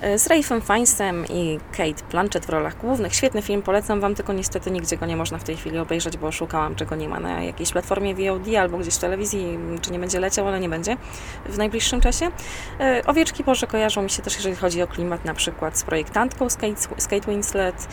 e, 0.01 0.19
z 0.19 0.27
Ralphem 0.27 0.63
Fiennesem 0.63 1.27
i 1.29 1.59
Kate 1.73 2.05
Blanchett 2.11 2.47
w 2.47 2.49
rolach 2.49 2.79
głównych. 2.79 3.15
Świetny 3.15 3.43
film, 3.43 3.63
polecam 3.63 4.01
Wam, 4.01 4.15
tylko 4.15 4.33
niestety 4.33 4.71
nigdzie 4.71 4.97
go 4.97 5.07
nie 5.07 5.17
można 5.17 5.39
w 5.39 5.45
tej 5.45 5.57
chwili 5.57 5.79
obejrzeć, 5.79 6.17
bo 6.17 6.33
szukałam, 6.33 6.75
czego 6.75 6.97
nie 6.97 7.09
ma 7.09 7.21
na 7.21 7.43
jakiejś 7.43 7.73
platformie 7.73 8.15
VOD 8.15 8.57
albo 8.59 8.79
gdzieś 8.79 8.95
w 8.95 8.99
telewizji, 8.99 9.59
czy 9.81 9.93
nie 9.93 9.99
będzie 9.99 10.21
leciał, 10.21 10.49
ale 10.49 10.61
nie 10.61 10.69
będzie 10.69 10.97
w 11.47 11.59
najbliższym 11.59 12.01
czasie. 12.01 12.31
E, 12.81 13.03
owieczki 13.07 13.45
Boże 13.45 13.67
kojarzą 13.67 14.03
mi 14.03 14.11
się 14.11 14.23
też, 14.23 14.37
jeżeli 14.37 14.57
chodzi 14.57 14.83
o 14.83 14.87
klimat, 14.87 15.25
na 15.25 15.35
przykład 15.35 15.79
z 15.79 15.83
projektantką 15.83 16.51
z 16.51 16.57
Kate, 16.57 16.81
z 16.99 17.07
Kate 17.07 17.31
Winslet, 17.31 17.89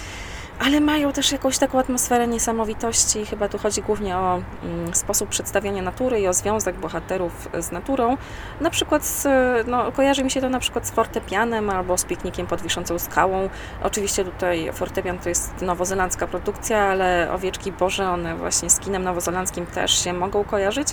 ale 0.60 0.80
mają 0.80 1.12
też 1.12 1.32
jakąś 1.32 1.58
taką 1.58 1.80
atmosferę 1.80 2.28
niesamowitości. 2.28 3.26
Chyba 3.26 3.50
tu 3.50 3.58
chodzi 3.58 3.82
głównie 3.82 4.18
o 4.18 4.42
mm, 4.64 4.96
sposób 4.96 5.30
przedstawiania 5.30 5.82
natury 5.82 6.20
i 6.20 6.28
o 6.28 6.34
związek 6.34 6.76
bohaterów 6.76 7.50
z 7.60 7.72
naturą. 7.72 8.18
Na 8.62 8.70
przykład, 8.70 9.06
z, 9.06 9.28
no, 9.68 9.92
kojarzy 9.92 10.24
mi 10.24 10.32
się 10.32 10.42
to 10.42 10.50
na 10.50 10.60
przykład 10.60 10.88
z 10.88 10.92
fortepianem 10.92 11.70
albo 11.70 11.98
z 11.98 12.06
piknikiem 12.06 12.48
pod 12.48 12.62
wiszącą 12.62 13.00
skałą. 13.00 13.50
Oczywiście 13.84 14.26
tutaj 14.26 14.70
fortepian 14.74 15.20
to 15.20 15.30
jest 15.30 15.62
nowozelandzka 15.62 16.28
produkcja, 16.28 16.80
ale 16.80 17.32
owieczki 17.32 17.72
Boże, 17.72 18.10
one 18.10 18.36
właśnie 18.36 18.70
z 18.70 18.80
kinem 18.80 19.04
nowozelandzkim 19.04 19.66
też 19.66 20.04
się 20.04 20.14
mogą 20.14 20.44
kojarzyć. 20.44 20.88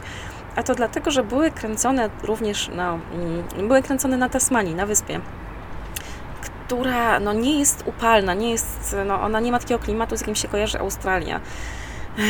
A 0.57 0.62
to 0.62 0.75
dlatego, 0.75 1.11
że 1.11 1.25
były 1.25 1.50
kręcone 1.50 2.11
również 2.23 2.69
mm, 2.69 3.02
były 3.69 3.83
kręcone 3.83 4.16
na 4.16 4.28
Tasmanii, 4.28 4.75
na 4.75 4.87
wyspie 4.87 5.21
która 6.66 7.21
no, 7.21 7.33
nie 7.33 7.59
jest 7.59 7.83
upalna, 7.87 8.35
nie 8.35 8.50
jest, 8.50 8.97
no, 9.07 9.21
ona 9.21 9.40
nie 9.40 9.52
ma 9.52 9.59
takiego 9.59 9.81
klimatu, 9.81 10.16
z 10.16 10.21
jakim 10.21 10.35
się 10.35 10.49
kojarzy 10.49 10.78
Australia. 10.78 11.40
E, 12.19 12.23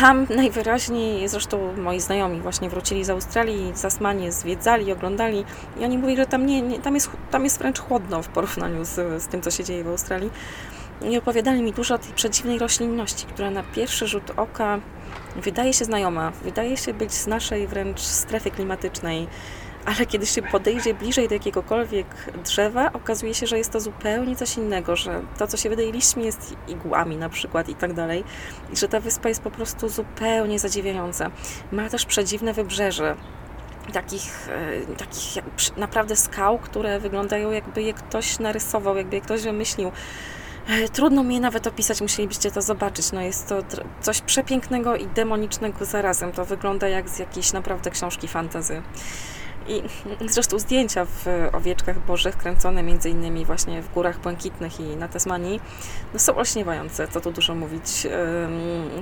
tam 0.00 0.26
najwyraźniej, 0.30 1.28
zresztą 1.28 1.74
moi 1.76 2.00
znajomi 2.00 2.40
właśnie 2.40 2.70
wrócili 2.70 3.04
z 3.04 3.10
Australii, 3.10 3.72
z 3.74 3.82
Tasmanii, 3.82 4.32
zwiedzali, 4.32 4.92
oglądali 4.92 5.44
i 5.80 5.84
oni 5.84 5.98
mówili, 5.98 6.16
że 6.16 6.26
tam, 6.26 6.46
nie, 6.46 6.62
nie, 6.62 6.78
tam, 6.78 6.94
jest, 6.94 7.10
tam 7.30 7.44
jest 7.44 7.58
wręcz 7.58 7.78
chłodno 7.78 8.22
w 8.22 8.28
porównaniu 8.28 8.84
z, 8.84 9.22
z 9.22 9.26
tym, 9.26 9.42
co 9.42 9.50
się 9.50 9.64
dzieje 9.64 9.84
w 9.84 9.88
Australii. 9.88 10.30
I 11.02 11.18
opowiadali 11.18 11.62
mi 11.62 11.72
dużo 11.72 11.94
o 11.94 11.98
tej 11.98 12.12
przedziwnej 12.12 12.58
roślinności, 12.58 13.26
która 13.26 13.50
na 13.50 13.62
pierwszy 13.62 14.06
rzut 14.06 14.30
oka 14.36 14.80
wydaje 15.36 15.72
się 15.72 15.84
znajoma, 15.84 16.32
wydaje 16.44 16.76
się 16.76 16.94
być 16.94 17.12
z 17.12 17.26
naszej 17.26 17.66
wręcz 17.66 18.00
strefy 18.00 18.50
klimatycznej 18.50 19.26
ale 19.88 20.06
kiedy 20.06 20.26
się 20.26 20.42
podejdzie 20.42 20.94
bliżej 20.94 21.28
do 21.28 21.34
jakiegokolwiek 21.34 22.06
drzewa, 22.44 22.92
okazuje 22.92 23.34
się, 23.34 23.46
że 23.46 23.58
jest 23.58 23.72
to 23.72 23.80
zupełnie 23.80 24.36
coś 24.36 24.56
innego, 24.56 24.96
że 24.96 25.22
to, 25.38 25.46
co 25.46 25.56
się 25.56 25.68
wydaje 25.68 25.92
liśćmi, 25.92 26.24
jest 26.24 26.56
igłami 26.68 27.16
na 27.16 27.28
przykład 27.28 27.68
i 27.68 27.74
tak 27.74 27.92
dalej, 27.92 28.24
i 28.72 28.76
że 28.76 28.88
ta 28.88 29.00
wyspa 29.00 29.28
jest 29.28 29.42
po 29.42 29.50
prostu 29.50 29.88
zupełnie 29.88 30.58
zadziwiająca. 30.58 31.30
Ma 31.72 31.88
też 31.88 32.06
przedziwne 32.06 32.52
wybrzeże, 32.52 33.16
takich, 33.92 34.48
e, 34.48 34.96
takich 34.96 35.42
naprawdę 35.76 36.16
skał, 36.16 36.58
które 36.58 37.00
wyglądają 37.00 37.50
jakby 37.50 37.82
je 37.82 37.94
ktoś 37.94 38.38
narysował, 38.38 38.96
jakby 38.96 39.16
je 39.16 39.22
ktoś 39.22 39.42
wymyślił. 39.42 39.92
E, 40.68 40.88
trudno 40.88 41.24
mi 41.24 41.34
je 41.34 41.40
nawet 41.40 41.66
opisać, 41.66 42.00
musielibyście 42.00 42.50
to 42.50 42.62
zobaczyć. 42.62 43.12
No 43.12 43.20
jest 43.20 43.48
to 43.48 43.58
coś 44.00 44.20
przepięknego 44.20 44.96
i 44.96 45.06
demonicznego 45.06 45.84
zarazem. 45.84 46.32
To 46.32 46.44
wygląda 46.44 46.88
jak 46.88 47.08
z 47.08 47.18
jakiejś 47.18 47.52
naprawdę 47.52 47.90
książki 47.90 48.28
fantazy. 48.28 48.82
I 49.68 49.82
zresztą 50.28 50.58
zdjęcia 50.58 51.04
w 51.04 51.26
owieczkach 51.52 52.06
bożych, 52.06 52.36
kręcone 52.36 52.82
między 52.82 53.10
innymi 53.10 53.44
właśnie 53.44 53.82
w 53.82 53.92
Górach 53.92 54.20
Błękitnych 54.20 54.80
i 54.80 54.96
na 54.96 55.08
Tasmanii, 55.08 55.60
no 56.12 56.18
są 56.18 56.36
olśniewające, 56.36 57.08
co 57.08 57.20
tu 57.20 57.32
dużo 57.32 57.54
mówić. 57.54 58.06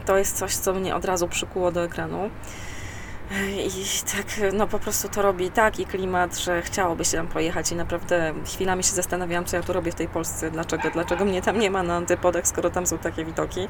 To 0.05 0.19
jest 0.19 0.37
coś, 0.37 0.55
co 0.55 0.75
mnie 0.75 0.97
od 0.97 1.05
razu 1.05 1.29
przykuło 1.29 1.73
do 1.73 1.85
ekranu. 1.85 2.31
I 3.59 3.71
tak, 4.17 4.27
no 4.53 4.67
po 4.67 4.79
prostu 4.79 5.09
to 5.09 5.23
robi 5.23 5.51
taki 5.51 5.87
klimat, 5.87 6.39
że 6.39 6.63
chciałoby 6.63 7.05
się 7.05 7.17
tam 7.17 7.29
pojechać 7.29 7.73
i 7.73 7.77
naprawdę 7.77 8.35
chwilami 8.45 8.85
się 8.85 8.93
zastanawiałam, 8.93 9.45
co 9.45 9.57
ja 9.57 9.63
tu 9.63 9.73
robię 9.73 9.93
w 9.93 9.95
tej 9.95 10.09
Polsce, 10.09 10.51
dlaczego, 10.51 10.91
dlaczego 10.91 11.25
mnie 11.25 11.43
tam 11.43 11.59
nie 11.59 11.71
ma 11.71 11.83
na 11.83 11.97
antypodach, 11.97 12.47
skoro 12.47 12.71
tam 12.71 12.87
są 12.87 12.99
takie 12.99 13.25
widoki. 13.25 13.69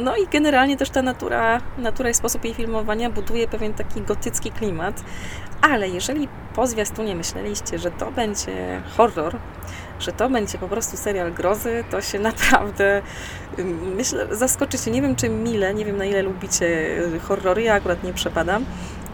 No 0.00 0.16
i 0.16 0.26
generalnie 0.26 0.76
też 0.76 0.90
ta 0.90 1.02
natura, 1.02 1.60
natura 1.78 2.10
i 2.10 2.14
sposób 2.14 2.44
jej 2.44 2.54
filmowania 2.54 3.10
buduje 3.10 3.48
pewien 3.48 3.74
taki 3.74 4.00
gotycki 4.00 4.50
klimat. 4.50 5.02
Ale 5.62 5.88
jeżeli 5.88 6.28
po 6.54 6.66
zwiastunie 6.66 7.14
myśleliście, 7.14 7.78
że 7.78 7.90
to 7.90 8.12
będzie 8.12 8.82
horror, 8.96 9.36
że 10.00 10.12
to 10.12 10.30
będzie 10.30 10.58
po 10.58 10.68
prostu 10.68 10.96
serial 10.96 11.32
grozy, 11.32 11.84
to 11.90 12.00
się 12.00 12.18
naprawdę 12.18 13.02
myślę, 13.96 14.26
zaskoczycie. 14.30 14.90
Nie 14.90 15.02
wiem, 15.02 15.16
czy 15.16 15.28
mile, 15.28 15.74
nie 15.74 15.84
wiem 15.84 15.96
na 15.96 16.04
ile 16.04 16.22
lubicie 16.22 16.88
horrory, 17.22 17.62
ja 17.62 17.74
akurat 17.74 18.04
nie 18.04 18.12
przepadam. 18.12 18.64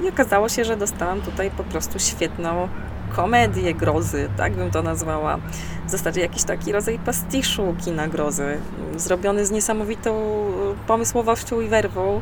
I 0.04 0.08
okazało 0.08 0.48
się, 0.48 0.64
że 0.64 0.76
dostałam 0.76 1.20
tutaj 1.20 1.50
po 1.50 1.64
prostu 1.64 1.98
świetną 1.98 2.68
komedię 3.16 3.74
grozy, 3.74 4.28
tak 4.36 4.52
bym 4.52 4.70
to 4.70 4.82
nazwała. 4.82 5.38
W 5.86 5.90
zasadzie 5.90 6.20
jakiś 6.20 6.44
taki 6.44 6.72
rodzaj 6.72 6.98
pastiszu 6.98 7.74
kina 7.84 8.08
grozy, 8.08 8.60
zrobiony 8.96 9.46
z 9.46 9.50
niesamowitą 9.50 10.42
pomysłowością 10.86 11.60
i 11.60 11.68
werwą. 11.68 12.20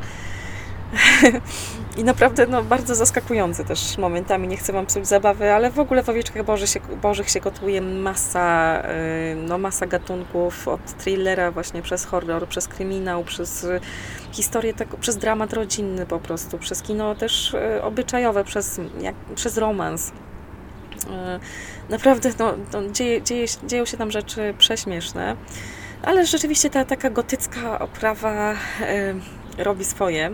I 1.98 2.04
naprawdę 2.04 2.46
no, 2.46 2.62
bardzo 2.62 2.94
zaskakujący 2.94 3.64
też 3.64 3.98
momentami, 3.98 4.48
nie 4.48 4.56
chcę 4.56 4.72
Wam 4.72 4.86
psuć 4.86 5.06
zabawy, 5.06 5.52
ale 5.52 5.70
w 5.70 5.78
ogóle 5.78 6.02
w 6.02 6.08
Owieczkach 6.08 6.44
Boży 6.44 6.66
się, 6.66 6.80
Bożych 7.02 7.30
się 7.30 7.40
kotuje 7.40 7.80
masa, 7.80 8.82
y, 9.32 9.36
no, 9.36 9.58
masa 9.58 9.86
gatunków, 9.86 10.68
od 10.68 10.84
thrillera 10.98 11.50
właśnie 11.50 11.82
przez 11.82 12.04
horror, 12.04 12.48
przez 12.48 12.68
kryminał, 12.68 13.24
przez 13.24 13.66
historię, 14.32 14.74
tak, 14.74 14.96
przez 14.96 15.16
dramat 15.16 15.52
rodzinny 15.52 16.06
po 16.06 16.18
prostu, 16.18 16.58
przez 16.58 16.82
kino 16.82 17.14
też 17.14 17.56
obyczajowe, 17.82 18.44
przez, 18.44 18.80
jak, 19.00 19.14
przez 19.34 19.58
romans. 19.58 20.12
E, 21.10 21.40
naprawdę 21.88 22.30
no, 22.38 22.54
no, 22.72 22.90
dzieje, 22.90 23.22
dzieje, 23.22 23.46
dzieją 23.66 23.84
się 23.84 23.96
tam 23.96 24.10
rzeczy 24.10 24.54
prześmieszne, 24.58 25.36
ale 26.02 26.26
rzeczywiście 26.26 26.70
ta 26.70 26.84
taka 26.84 27.10
gotycka 27.10 27.78
oprawa 27.78 28.52
e, 28.52 28.56
robi 29.58 29.84
swoje. 29.84 30.30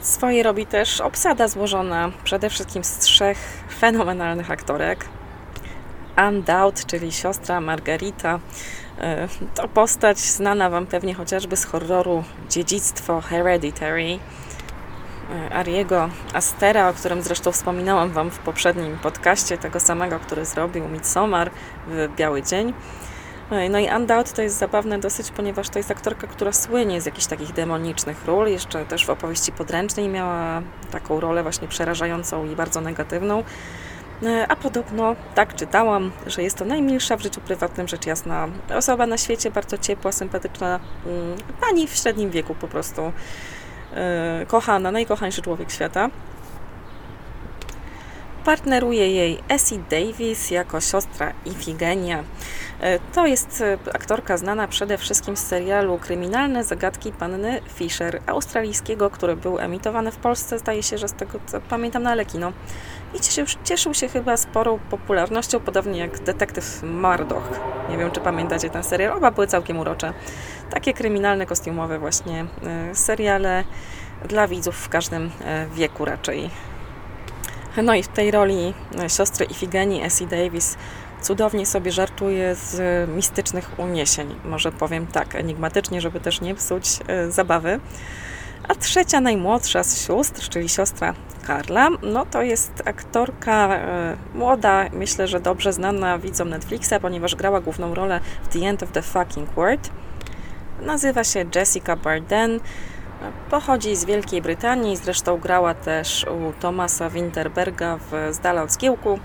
Swoje 0.00 0.42
robi 0.42 0.66
też 0.66 1.00
obsada 1.00 1.48
złożona 1.48 2.10
przede 2.24 2.50
wszystkim 2.50 2.84
z 2.84 2.98
trzech 2.98 3.38
fenomenalnych 3.78 4.50
aktorek. 4.50 5.04
Anne 6.16 6.42
Dowd, 6.42 6.86
czyli 6.86 7.12
siostra 7.12 7.60
Margarita. 7.60 8.40
E, 8.98 9.28
to 9.54 9.68
postać 9.68 10.18
znana 10.18 10.70
Wam 10.70 10.86
pewnie 10.86 11.14
chociażby 11.14 11.56
z 11.56 11.64
horroru 11.64 12.24
Dziedzictwo 12.48 13.20
Hereditary 13.20 14.18
Ariego 15.50 16.08
Astera, 16.34 16.88
o 16.88 16.92
którym 16.92 17.22
zresztą 17.22 17.52
wspominałam 17.52 18.10
Wam 18.10 18.30
w 18.30 18.38
poprzednim 18.38 18.98
podcaście, 18.98 19.58
tego 19.58 19.80
samego, 19.80 20.18
który 20.18 20.44
zrobił 20.44 20.88
Midsommar 20.88 21.50
w 21.86 22.08
Biały 22.16 22.42
Dzień. 22.42 22.72
E, 23.50 23.68
no 23.68 23.78
i 23.78 23.88
Undout 23.96 24.32
to 24.32 24.42
jest 24.42 24.58
zabawne 24.58 24.98
dosyć, 24.98 25.30
ponieważ 25.30 25.68
to 25.68 25.78
jest 25.78 25.90
aktorka, 25.90 26.26
która 26.26 26.52
słynie 26.52 27.00
z 27.00 27.06
jakichś 27.06 27.26
takich 27.26 27.52
demonicznych 27.52 28.26
ról. 28.26 28.48
Jeszcze 28.48 28.84
też 28.84 29.06
w 29.06 29.10
opowieści 29.10 29.52
podręcznej 29.52 30.08
miała 30.08 30.62
taką 30.90 31.20
rolę 31.20 31.42
właśnie 31.42 31.68
przerażającą 31.68 32.46
i 32.46 32.56
bardzo 32.56 32.80
negatywną. 32.80 33.44
E, 34.22 34.46
a 34.48 34.56
podobno, 34.56 35.16
tak 35.34 35.54
czytałam, 35.54 36.10
że 36.26 36.42
jest 36.42 36.56
to 36.58 36.64
najmilsza 36.64 37.16
w 37.16 37.22
życiu 37.22 37.40
prywatnym, 37.40 37.88
rzecz 37.88 38.06
jasna, 38.06 38.48
osoba 38.76 39.06
na 39.06 39.18
świecie, 39.18 39.50
bardzo 39.50 39.78
ciepła, 39.78 40.12
sympatyczna, 40.12 40.80
mm, 41.06 41.36
pani 41.60 41.86
w 41.86 41.94
średnim 41.96 42.30
wieku 42.30 42.54
po 42.54 42.68
prostu. 42.68 43.12
E, 43.94 44.46
kochana, 44.48 44.92
najkochańszy 44.92 45.42
człowiek 45.42 45.70
świata. 45.70 46.10
Partneruje 48.44 49.10
jej 49.10 49.38
Essie 49.48 49.78
Davis 49.90 50.50
jako 50.50 50.80
siostra 50.80 51.32
Ifigenia. 51.44 52.24
E, 52.80 52.98
to 52.98 53.26
jest 53.26 53.60
e, 53.60 53.78
aktorka 53.94 54.36
znana 54.36 54.68
przede 54.68 54.98
wszystkim 54.98 55.36
z 55.36 55.46
serialu 55.46 55.98
Kryminalne 55.98 56.64
zagadki 56.64 57.12
panny 57.12 57.60
Fisher, 57.74 58.20
australijskiego, 58.26 59.10
który 59.10 59.36
był 59.36 59.58
emitowany 59.58 60.12
w 60.12 60.16
Polsce, 60.16 60.58
zdaje 60.58 60.82
się, 60.82 60.98
że 60.98 61.08
z 61.08 61.12
tego 61.12 61.38
co 61.46 61.60
pamiętam 61.60 62.02
na 62.02 62.14
Lekino. 62.14 62.52
I 63.14 63.20
cieszył, 63.20 63.46
cieszył 63.64 63.94
się 63.94 64.08
chyba 64.08 64.36
sporą 64.36 64.78
popularnością, 64.90 65.60
podobnie 65.60 66.00
jak 66.00 66.18
detektyw 66.18 66.82
Murdoch. 66.82 67.60
Nie 67.90 67.98
wiem, 67.98 68.10
czy 68.10 68.20
pamiętacie 68.20 68.70
ten 68.70 68.84
serial. 68.84 69.16
Oba 69.16 69.30
były 69.30 69.46
całkiem 69.46 69.78
urocze. 69.78 70.12
Takie 70.70 70.94
kryminalne, 70.94 71.46
kostiumowe 71.46 71.98
właśnie 71.98 72.46
seriale 72.92 73.64
dla 74.28 74.48
widzów 74.48 74.76
w 74.76 74.88
każdym 74.88 75.30
wieku 75.74 76.04
raczej. 76.04 76.50
No 77.76 77.94
i 77.94 78.02
w 78.02 78.08
tej 78.08 78.30
roli 78.30 78.74
e, 78.98 79.10
siostry 79.10 79.46
Ifigeni, 79.46 80.02
Essie 80.02 80.26
Davis, 80.26 80.76
cudownie 81.22 81.66
sobie 81.66 81.92
żartuje 81.92 82.54
z 82.54 83.08
mistycznych 83.10 83.70
uniesień. 83.78 84.34
Może 84.44 84.72
powiem 84.72 85.06
tak 85.06 85.34
enigmatycznie, 85.34 86.00
żeby 86.00 86.20
też 86.20 86.40
nie 86.40 86.54
psuć 86.54 86.84
e, 87.06 87.30
zabawy. 87.30 87.80
A 88.68 88.74
trzecia, 88.74 89.20
najmłodsza 89.20 89.84
z 89.84 90.06
sióstr, 90.06 90.48
czyli 90.48 90.68
siostra 90.68 91.14
Karla, 91.46 91.88
no 92.02 92.26
to 92.26 92.42
jest 92.42 92.82
aktorka 92.84 93.76
e, 93.76 94.16
młoda, 94.34 94.84
myślę, 94.92 95.28
że 95.28 95.40
dobrze 95.40 95.72
znana 95.72 96.18
widzom 96.18 96.48
Netflixa, 96.48 96.94
ponieważ 97.02 97.34
grała 97.34 97.60
główną 97.60 97.94
rolę 97.94 98.20
w 98.42 98.48
The 98.48 98.68
End 98.68 98.82
of 98.82 98.92
the 98.92 99.02
Fucking 99.02 99.50
World. 99.50 99.90
Nazywa 100.82 101.24
się 101.24 101.44
Jessica 101.54 101.96
Barden. 101.96 102.60
Pochodzi 103.50 103.96
z 103.96 104.04
Wielkiej 104.04 104.42
Brytanii, 104.42 104.96
zresztą 104.96 105.38
grała 105.38 105.74
też 105.74 106.26
u 106.26 106.52
Thomasa 106.60 107.10
Winterberga 107.10 107.96
w 107.96 108.34
Z 108.34 108.46
od 108.46 108.72
zgiełku. 108.72 109.18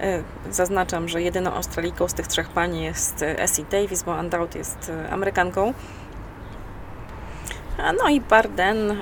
E, 0.00 0.22
zaznaczam, 0.50 1.08
że 1.08 1.22
jedyną 1.22 1.52
Australijką 1.52 2.08
z 2.08 2.14
tych 2.14 2.26
trzech 2.26 2.48
pani 2.48 2.82
jest 2.82 3.22
Essie 3.22 3.64
Davis, 3.70 4.02
bo 4.02 4.12
Undout 4.12 4.54
jest 4.54 4.90
e, 4.90 5.10
Amerykanką. 5.10 5.74
No 8.02 8.08
i 8.08 8.20
Barden 8.20 8.90
e, 8.90 8.94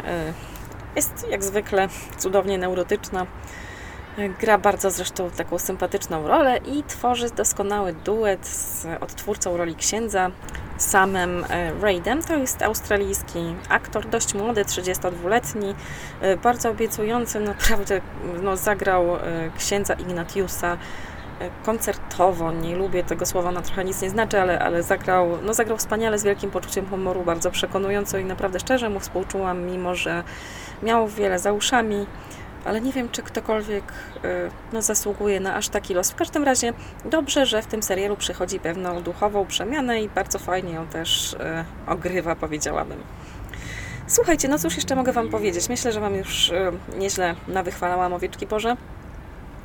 jest 0.97 1.27
jak 1.31 1.45
zwykle 1.45 1.89
cudownie 2.19 2.59
neurotyczna. 2.59 3.27
Gra 4.41 4.59
bardzo 4.59 4.91
zresztą 4.91 5.31
taką 5.31 5.59
sympatyczną 5.59 6.29
rolę 6.29 6.59
i 6.59 6.83
tworzy 6.83 7.31
doskonały 7.31 7.93
duet 7.93 8.47
z 8.47 8.87
odtwórcą 9.01 9.57
roli 9.57 9.75
księdza, 9.75 10.31
samym 10.79 11.45
e, 11.49 11.73
Raidem. 11.81 12.23
To 12.23 12.37
jest 12.37 12.63
australijski 12.63 13.39
aktor, 13.69 14.09
dość 14.09 14.35
młody, 14.35 14.65
32-letni, 14.65 15.75
e, 16.21 16.37
bardzo 16.37 16.71
obiecujący, 16.71 17.41
naprawdę 17.41 18.01
no, 18.43 18.57
zagrał 18.57 19.17
e, 19.17 19.21
księdza 19.59 19.95
Ignatiusa 19.95 20.79
koncertowo, 21.65 22.53
nie 22.53 22.77
lubię 22.77 23.05
tego 23.05 23.27
słowa, 23.27 23.53
na 23.53 23.63
trochę 23.63 23.85
nic 23.85 24.03
nie 24.03 24.11
znaczy, 24.11 24.41
ale, 24.41 24.59
ale 24.59 24.83
zagrał, 24.83 25.29
no, 25.43 25.55
zagrał 25.55 25.79
wspaniale, 25.79 26.19
z 26.19 26.25
wielkim 26.25 26.51
poczuciem 26.51 26.87
humoru, 26.87 27.23
bardzo 27.23 27.51
przekonująco 27.51 28.19
i 28.19 28.25
naprawdę 28.25 28.61
szczerze 28.61 28.91
mu 28.91 29.01
współczułam, 29.01 29.63
mimo 29.63 29.95
że 29.95 30.23
miał 30.83 31.09
wiele 31.09 31.39
za 31.39 31.53
uszami 31.53 32.07
ale 32.65 32.81
nie 32.81 32.93
wiem, 32.93 33.09
czy 33.09 33.23
ktokolwiek 33.23 33.85
y, 34.25 34.51
no, 34.73 34.83
zasługuje 34.83 35.41
na 35.41 35.55
aż 35.55 35.69
taki 35.69 35.95
los. 35.95 36.11
W 36.11 36.15
każdym 36.15 36.45
razie 36.45 36.73
dobrze, 37.05 37.47
że 37.47 37.63
w 37.63 37.67
tym 37.67 37.83
serialu 37.83 38.17
przychodzi 38.17 38.61
pewną 38.61 39.03
duchową 39.03 39.47
przemianę 39.47 40.03
i 40.03 40.09
bardzo 40.09 40.39
fajnie 40.39 40.73
ją 40.73 40.87
też 40.87 41.33
y, 41.33 41.37
ogrywa, 41.87 42.37
powiedziałabym. 42.37 42.99
Słuchajcie, 44.07 44.49
no 44.49 44.59
cóż 44.59 44.77
jeszcze 44.77 44.97
mogę 44.97 45.13
Wam 45.13 45.29
powiedzieć? 45.29 45.69
Myślę, 45.69 45.93
że 45.93 46.01
Wam 46.01 46.15
już 46.15 46.51
y, 46.51 46.73
nieźle 46.99 47.35
nawychwalałam 47.49 48.13
owieczki 48.13 48.47
Boże. 48.47 48.77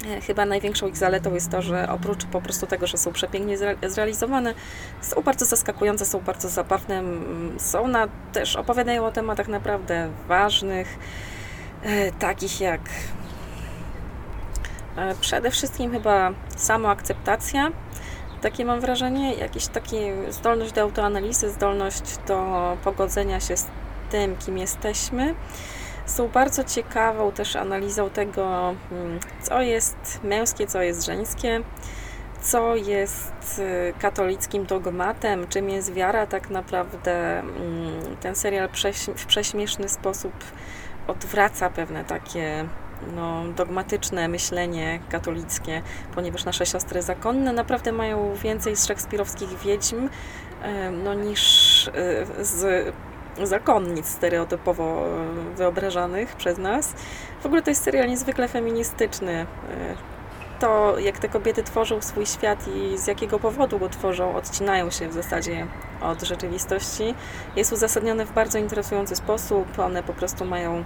E, 0.06 0.22
chyba 0.22 0.46
największą 0.46 0.88
ich 0.88 0.98
zaletą 0.98 1.34
jest 1.34 1.52
to, 1.52 1.62
że 1.62 1.90
oprócz 1.90 2.26
po 2.26 2.42
prostu 2.42 2.68
tego, 2.68 2.88
że 2.88 2.98
są 2.98 3.12
przepięknie 3.14 3.58
zrealizowane, 3.88 4.54
są 5.02 5.22
bardzo 5.22 5.46
zaskakujące, 5.46 6.06
są 6.06 6.20
bardzo 6.20 6.50
zabawne, 6.50 7.04
są 7.58 7.88
na, 7.88 8.08
też 8.34 8.56
opowiadają 8.56 9.06
o 9.06 9.12
tematach 9.12 9.48
naprawdę 9.48 10.10
ważnych, 10.28 11.00
takich 12.20 12.62
jak 12.62 12.82
e, 14.96 15.16
przede 15.22 15.52
wszystkim 15.52 15.92
chyba 15.92 16.32
samoakceptacja, 16.56 17.72
takie 18.42 18.66
mam 18.66 18.82
wrażenie, 18.82 19.34
jakieś 19.34 19.68
takie 19.68 20.32
zdolność 20.32 20.72
do 20.72 20.82
autoanalizy, 20.82 21.50
zdolność 21.50 22.18
do 22.28 22.78
pogodzenia 22.84 23.40
się 23.40 23.58
z 23.58 23.66
tym, 24.10 24.38
kim 24.38 24.58
jesteśmy. 24.58 25.36
Są 26.06 26.28
bardzo 26.28 26.63
ciekawą 26.63 27.32
też 27.32 27.56
analizą 27.56 28.10
tego, 28.10 28.76
mm, 28.92 29.20
co 29.42 29.62
jest 29.62 30.20
męskie, 30.24 30.68
co 30.68 30.82
jest 30.82 31.06
żeńskie, 31.06 31.62
co 32.42 32.76
jest 32.76 33.60
y, 33.60 33.94
katolickim 34.00 34.66
dogmatem, 34.66 35.48
czym 35.48 35.70
jest 35.70 35.94
wiara 35.94 36.28
tak 36.28 36.50
naprawdę. 36.50 37.40
Mm, 37.40 38.16
ten 38.22 38.36
serial 38.36 38.70
w 39.16 39.26
prześmieszny 39.26 39.90
sposób 39.90 40.34
odwraca 41.08 41.70
pewne 41.70 42.04
takie 42.04 42.65
no, 43.15 43.43
dogmatyczne 43.56 44.28
myślenie 44.28 45.00
katolickie, 45.10 45.82
ponieważ 46.15 46.46
nasze 46.46 46.65
siostry 46.65 47.02
zakonne 47.02 47.54
naprawdę 47.54 47.91
mają 47.91 48.36
więcej 48.36 48.76
z 48.76 48.86
szekspirowskich 48.86 49.50
wiedźm 49.60 50.10
no, 51.04 51.13
niż 51.13 51.88
e, 51.88 52.46
z 52.46 52.93
zakonnic 53.43 54.08
stereotypowo 54.08 55.06
wyobrażanych 55.56 56.36
przez 56.36 56.58
nas. 56.58 56.93
W 57.41 57.46
ogóle 57.46 57.62
to 57.62 57.72
jest 57.72 57.84
serial 57.84 58.08
niezwykle 58.08 58.48
feministyczny 58.48 59.46
to, 60.60 61.00
jak 61.00 61.20
te 61.20 61.30
kobiety 61.30 61.63
tworzą 61.63 62.02
swój 62.02 62.26
świat 62.26 62.67
i 62.67 62.98
z 62.98 63.08
jakiego 63.08 63.39
powodu 63.39 63.80
go 63.80 63.89
tworzą, 63.89 64.36
odcinają 64.36 64.89
się 64.89 65.08
w 65.08 65.13
zasadzie 65.13 65.67
od 66.02 66.24
rzeczywistości, 66.24 67.15
jest 67.56 67.74
uzasadnione 67.74 68.26
w 68.26 68.32
bardzo 68.32 68.58
interesujący 68.58 69.15
sposób. 69.15 69.80
One 69.80 70.04
po 70.04 70.13
prostu 70.13 70.46
mają, 70.46 70.84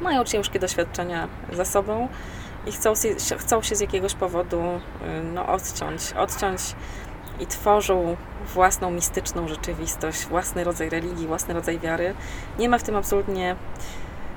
mają 0.00 0.24
ciężkie 0.24 0.58
doświadczenia 0.58 1.28
za 1.52 1.64
sobą 1.64 2.08
i 2.66 2.72
chcą, 2.72 2.92
chcą 3.38 3.62
się 3.62 3.76
z 3.76 3.80
jakiegoś 3.80 4.14
powodu 4.14 4.60
y, 4.60 4.80
no, 5.34 5.46
odciąć, 5.46 6.12
odciąć 6.12 6.60
i 7.40 7.46
tworzą 7.46 8.16
własną 8.54 8.90
mistyczną 8.90 9.48
rzeczywistość, 9.48 10.26
własny 10.26 10.64
rodzaj 10.64 10.90
religii, 10.90 11.26
własny 11.26 11.54
rodzaj 11.54 11.78
wiary. 11.78 12.14
Nie 12.58 12.68
ma 12.68 12.78
w 12.78 12.82
tym 12.82 12.96
absolutnie 12.96 13.56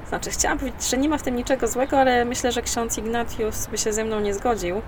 znaczy, 0.09 0.29
chciałam 0.29 0.57
powiedzieć, 0.57 0.89
że 0.89 0.97
nie 0.97 1.09
ma 1.09 1.17
w 1.17 1.23
tym 1.23 1.35
niczego 1.35 1.67
złego, 1.67 1.99
ale 1.99 2.25
myślę, 2.25 2.51
że 2.51 2.61
ksiądz 2.61 2.97
Ignatius 2.97 3.67
by 3.67 3.77
się 3.77 3.93
ze 3.93 4.03
mną 4.03 4.19
nie 4.19 4.33
zgodził. 4.33 4.81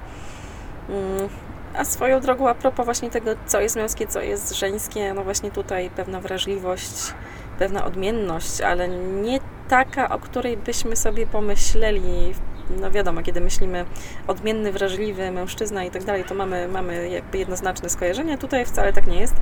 Mm, 0.90 1.30
a 1.76 1.86
swoją 1.86 2.20
drogą, 2.20 2.50
a 2.50 2.56
propos 2.56 2.86
właśnie 2.86 3.10
tego, 3.10 3.32
co 3.46 3.62
jest 3.62 3.76
męskie, 3.76 4.08
co 4.08 4.22
jest 4.22 4.56
żeńskie, 4.56 5.14
no 5.14 5.24
właśnie 5.24 5.52
tutaj 5.52 5.90
pewna 5.90 6.22
wrażliwość, 6.22 7.14
pewna 7.60 7.86
odmienność, 7.86 8.62
ale 8.62 8.88
nie 9.22 9.40
taka, 9.70 10.10
o 10.10 10.20
której 10.20 10.58
byśmy 10.58 10.96
sobie 10.96 11.28
pomyśleli. 11.28 12.34
No 12.82 12.92
wiadomo, 12.92 13.22
kiedy 13.22 13.42
myślimy 13.42 13.86
odmienny, 14.28 14.72
wrażliwy 14.72 15.32
mężczyzna 15.32 15.84
i 15.84 15.92
tak 15.92 16.04
dalej, 16.04 16.24
to 16.24 16.36
mamy, 16.36 16.68
mamy 16.68 17.10
jakby 17.10 17.38
jednoznaczne 17.38 17.90
skojarzenie. 17.90 18.38
Tutaj 18.38 18.66
wcale 18.66 18.94
tak 18.94 19.08
nie 19.08 19.20
jest. 19.20 19.36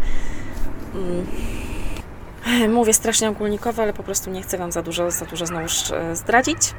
Mówię 2.74 2.94
strasznie 2.94 3.30
ogólnikowo, 3.30 3.82
ale 3.82 3.94
po 3.94 4.04
prostu 4.04 4.30
nie 4.30 4.42
chcę 4.42 4.58
Wam 4.58 4.72
za 4.72 4.82
dużo, 4.82 5.12
za 5.12 5.26
dużo 5.26 5.46
znowu 5.46 5.66
e, 5.94 6.16
zdradzić. 6.16 6.74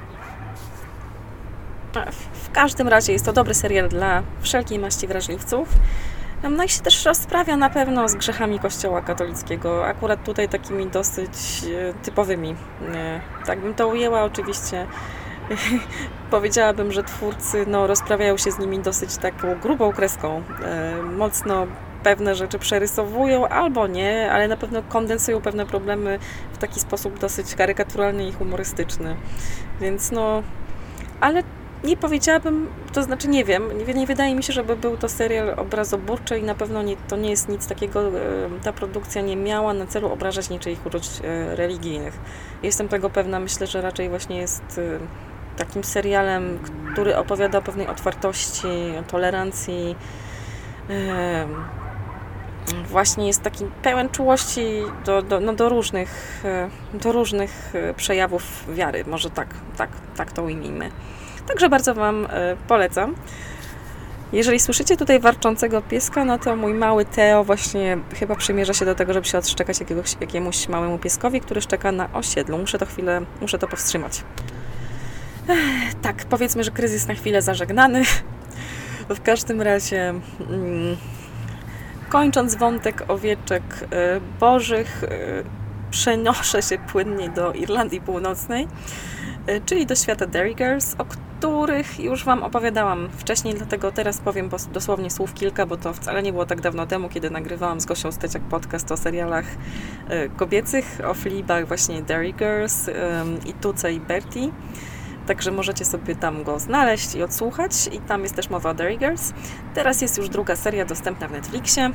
W 2.32 2.50
każdym 2.52 2.88
razie 2.88 3.12
jest 3.12 3.24
to 3.24 3.32
dobry 3.32 3.54
serial 3.54 3.88
dla 3.88 4.22
wszelkiej 4.40 4.78
maści 4.78 5.06
wrażliwców. 5.06 5.68
No 6.50 6.64
i 6.64 6.68
się 6.68 6.80
też 6.80 7.04
rozprawia 7.04 7.56
na 7.56 7.70
pewno 7.70 8.08
z 8.08 8.14
grzechami 8.14 8.58
Kościoła 8.58 9.02
katolickiego, 9.02 9.86
akurat 9.86 10.24
tutaj 10.24 10.48
takimi 10.48 10.86
dosyć 10.86 11.30
e, 11.64 11.94
typowymi. 12.04 12.54
E, 12.94 13.20
tak 13.46 13.60
bym 13.60 13.74
to 13.74 13.88
ujęła, 13.88 14.22
oczywiście 14.22 14.86
powiedziałabym, 16.30 16.92
że 16.92 17.02
twórcy 17.02 17.64
no, 17.66 17.86
rozprawiają 17.86 18.36
się 18.36 18.50
z 18.50 18.58
nimi 18.58 18.78
dosyć 18.78 19.16
taką 19.16 19.54
grubą 19.54 19.92
kreską, 19.92 20.42
mocno 21.16 21.66
pewne 22.08 22.34
rzeczy 22.34 22.58
przerysowują 22.58 23.48
albo 23.48 23.86
nie, 23.86 24.32
ale 24.32 24.48
na 24.48 24.56
pewno 24.56 24.82
kondensują 24.82 25.40
pewne 25.40 25.66
problemy 25.66 26.18
w 26.52 26.58
taki 26.58 26.80
sposób 26.80 27.18
dosyć 27.18 27.54
karykaturalny 27.54 28.28
i 28.28 28.32
humorystyczny. 28.32 29.16
Więc 29.80 30.10
no, 30.10 30.42
ale 31.20 31.42
nie 31.84 31.96
powiedziałabym, 31.96 32.68
to 32.92 33.02
znaczy 33.02 33.28
nie 33.28 33.44
wiem, 33.44 33.86
nie, 33.86 33.94
nie, 33.94 34.06
wydaje 34.06 34.34
mi 34.34 34.42
się, 34.42 34.52
żeby 34.52 34.76
był 34.76 34.96
to 34.96 35.08
serial 35.08 35.54
obrazoburczy 35.56 36.38
i 36.38 36.42
na 36.42 36.54
pewno 36.54 36.82
nie, 36.82 36.96
to 36.96 37.16
nie 37.16 37.30
jest 37.30 37.48
nic 37.48 37.66
takiego, 37.66 38.08
e, 38.08 38.10
ta 38.62 38.72
produkcja 38.72 39.22
nie 39.22 39.36
miała 39.36 39.74
na 39.74 39.86
celu 39.86 40.12
obrażać 40.12 40.50
niczyich 40.50 40.86
uczuć 40.86 41.08
e, 41.24 41.56
religijnych. 41.56 42.18
Jestem 42.62 42.88
tego 42.88 43.10
pewna, 43.10 43.40
myślę, 43.40 43.66
że 43.66 43.80
raczej 43.80 44.08
właśnie 44.08 44.38
jest 44.38 44.78
e, 44.78 44.98
takim 45.56 45.84
serialem, 45.84 46.58
który 46.92 47.16
opowiada 47.16 47.58
o 47.58 47.62
pewnej 47.62 47.86
otwartości, 47.86 48.68
tolerancji, 49.08 49.96
właśnie 52.88 53.26
jest 53.26 53.42
taki 53.42 53.64
pełen 53.82 54.08
czułości 54.08 54.66
do, 55.04 55.22
do, 55.22 55.40
no 55.40 55.52
do, 55.52 55.68
różnych, 55.68 56.42
e, 56.44 56.68
do 56.94 57.12
różnych 57.12 57.74
e, 57.74 57.94
przejawów 57.94 58.64
wiary. 58.74 59.04
Może 59.04 59.30
tak, 59.30 59.48
tak, 59.76 59.90
tak 60.16 60.32
to 60.32 60.42
ujmijmy. 60.42 60.90
Także 61.48 61.68
bardzo 61.68 61.94
Wam 61.94 62.26
e, 62.30 62.56
polecam. 62.68 63.14
Jeżeli 64.32 64.60
słyszycie 64.60 64.96
tutaj 64.96 65.20
warczącego 65.20 65.82
pieska, 65.82 66.24
no 66.24 66.38
to 66.38 66.56
mój 66.56 66.74
mały 66.74 67.04
Teo 67.04 67.44
właśnie 67.44 67.98
chyba 68.14 68.36
przymierza 68.36 68.74
się 68.74 68.84
do 68.84 68.94
tego, 68.94 69.12
żeby 69.12 69.26
się 69.26 69.38
odszczekać 69.38 69.80
jakiegoś, 69.80 70.16
jakiemuś 70.20 70.68
małemu 70.68 70.98
pieskowi, 70.98 71.40
który 71.40 71.60
szczeka 71.60 71.92
na 71.92 72.12
osiedlu. 72.12 72.58
Muszę 72.58 72.78
to 72.78 72.86
chwilę, 72.86 73.20
muszę 73.40 73.58
to 73.58 73.68
powstrzymać. 73.68 74.24
Ech, 75.48 75.94
tak, 75.94 76.24
powiedzmy, 76.24 76.64
że 76.64 76.70
kryzys 76.70 77.08
na 77.08 77.14
chwilę 77.14 77.42
zażegnany. 77.42 78.02
W 79.08 79.22
każdym 79.22 79.62
razie... 79.62 80.14
Mm, 80.50 80.96
Kończąc 82.08 82.54
wątek 82.54 83.04
owieczek 83.08 83.62
e, 83.90 84.20
bożych, 84.40 85.04
e, 85.04 85.08
przenoszę 85.90 86.62
się 86.62 86.78
płynnie 86.78 87.28
do 87.28 87.52
Irlandii 87.52 88.00
Północnej, 88.00 88.68
e, 89.46 89.60
czyli 89.60 89.86
do 89.86 89.94
świata 89.94 90.26
Dairy 90.26 90.54
Girls, 90.54 90.94
o 90.98 91.04
których 91.04 92.00
już 92.00 92.24
Wam 92.24 92.42
opowiadałam 92.42 93.08
wcześniej, 93.10 93.54
dlatego 93.54 93.92
teraz 93.92 94.18
powiem 94.18 94.50
dosłownie 94.72 95.10
słów 95.10 95.34
kilka, 95.34 95.66
bo 95.66 95.76
to 95.76 95.92
wcale 95.92 96.22
nie 96.22 96.32
było 96.32 96.46
tak 96.46 96.60
dawno 96.60 96.86
temu, 96.86 97.08
kiedy 97.08 97.30
nagrywałam 97.30 97.80
z 97.80 97.86
Gosią 97.86 98.12
Steciak 98.12 98.42
podcast 98.42 98.92
o 98.92 98.96
serialach 98.96 99.46
kobiecych, 100.36 101.00
o 101.04 101.14
flibach 101.14 101.68
właśnie 101.68 102.02
Dairy 102.02 102.32
Girls 102.32 102.90
i 103.46 103.52
Tuce 103.52 103.92
i 103.92 104.00
Bertie. 104.00 104.50
Także 105.28 105.50
możecie 105.50 105.84
sobie 105.84 106.16
tam 106.16 106.44
go 106.44 106.58
znaleźć 106.58 107.14
i 107.14 107.22
odsłuchać. 107.22 107.72
I 107.92 108.00
tam 108.00 108.22
jest 108.22 108.34
też 108.34 108.50
mowa 108.50 108.70
o 108.70 108.74
Derry 108.74 108.96
Girls. 108.96 109.32
Teraz 109.74 110.02
jest 110.02 110.18
już 110.18 110.28
druga 110.28 110.56
seria 110.56 110.84
dostępna 110.84 111.28
w 111.28 111.32
Netflixie. 111.32 111.90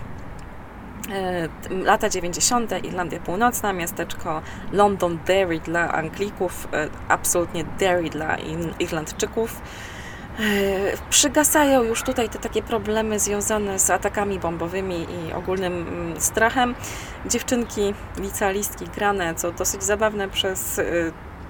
E, 1.12 1.50
lata 1.84 2.10
90. 2.10 2.86
Irlandia 2.86 3.20
Północna, 3.20 3.74
miasteczko 3.74 4.42
London 4.72 5.20
Derry 5.28 5.60
dla 5.60 5.92
Anglików, 5.92 6.68
e, 6.74 6.90
absolutnie 7.08 7.64
Derry 7.80 8.10
dla 8.10 8.38
Irlandczyków. 8.80 9.62
E, 10.40 10.44
przygasają 11.10 11.84
już 11.84 12.04
tutaj 12.04 12.30
te 12.30 12.40
takie 12.40 12.62
problemy 12.62 13.20
związane 13.20 13.80
z 13.80 13.90
atakami 13.90 14.40
bombowymi 14.40 15.08
i 15.10 15.34
ogólnym 15.34 15.74
mm, 15.74 16.22
strachem. 16.22 16.76
Dziewczynki, 17.26 17.94
licealistki 18.18 18.86
grane, 18.86 19.36
co 19.36 19.52
dosyć 19.52 19.84
zabawne 19.84 20.30
przez 20.30 20.80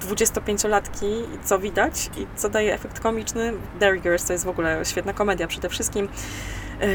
25-latki, 0.07 1.23
co 1.43 1.59
widać 1.59 2.09
i 2.17 2.27
co 2.35 2.49
daje 2.49 2.73
efekt 2.73 2.99
komiczny. 2.99 3.53
Derry 3.79 3.99
Girls 3.99 4.25
to 4.25 4.33
jest 4.33 4.45
w 4.45 4.49
ogóle 4.49 4.85
świetna 4.85 5.13
komedia 5.13 5.47
przede 5.47 5.69
wszystkim, 5.69 6.09
e, 6.79 6.87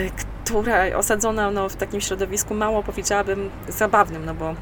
która 0.44 0.96
osadzona 0.96 1.50
no, 1.50 1.68
w 1.68 1.76
takim 1.76 2.00
środowisku 2.00 2.54
mało 2.54 2.82
powiedziałabym 2.82 3.50
zabawnym, 3.68 4.24
no 4.24 4.34
bo 4.34 4.44
mm, 4.48 4.56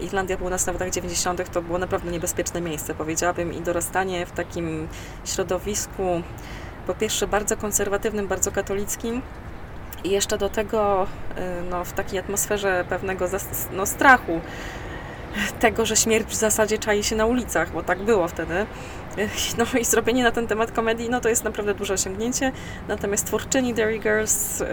Irlandia 0.00 0.36
Północna 0.36 0.72
w 0.72 0.76
latach 0.76 0.90
90. 0.90 1.50
to 1.50 1.62
było 1.62 1.78
naprawdę 1.78 2.10
niebezpieczne 2.10 2.60
miejsce, 2.60 2.94
powiedziałabym, 2.94 3.54
i 3.54 3.60
dorastanie 3.60 4.26
w 4.26 4.32
takim 4.32 4.88
środowisku 5.24 6.22
po 6.86 6.94
pierwsze 6.94 7.26
bardzo 7.26 7.56
konserwatywnym, 7.56 8.28
bardzo 8.28 8.52
katolickim, 8.52 9.22
i 10.04 10.10
jeszcze 10.10 10.38
do 10.38 10.48
tego 10.48 11.06
e, 11.36 11.62
no, 11.70 11.84
w 11.84 11.92
takiej 11.92 12.18
atmosferze 12.18 12.84
pewnego 12.88 13.26
no, 13.72 13.86
strachu, 13.86 14.40
tego, 15.60 15.86
że 15.86 15.96
śmierć 15.96 16.28
w 16.28 16.34
zasadzie 16.34 16.78
czai 16.78 17.02
się 17.02 17.16
na 17.16 17.26
ulicach, 17.26 17.72
bo 17.72 17.82
tak 17.82 18.02
było 18.02 18.28
wtedy. 18.28 18.66
No 19.58 19.80
i 19.80 19.84
zrobienie 19.84 20.24
na 20.24 20.30
ten 20.30 20.46
temat 20.46 20.72
komedii, 20.72 21.10
no 21.10 21.20
to 21.20 21.28
jest 21.28 21.44
naprawdę 21.44 21.74
duże 21.74 21.94
osiągnięcie. 21.94 22.52
Natomiast 22.88 23.26
twórczyni 23.26 23.74
Derry 23.74 23.98
Girls, 23.98 24.60
yy, 24.60 24.66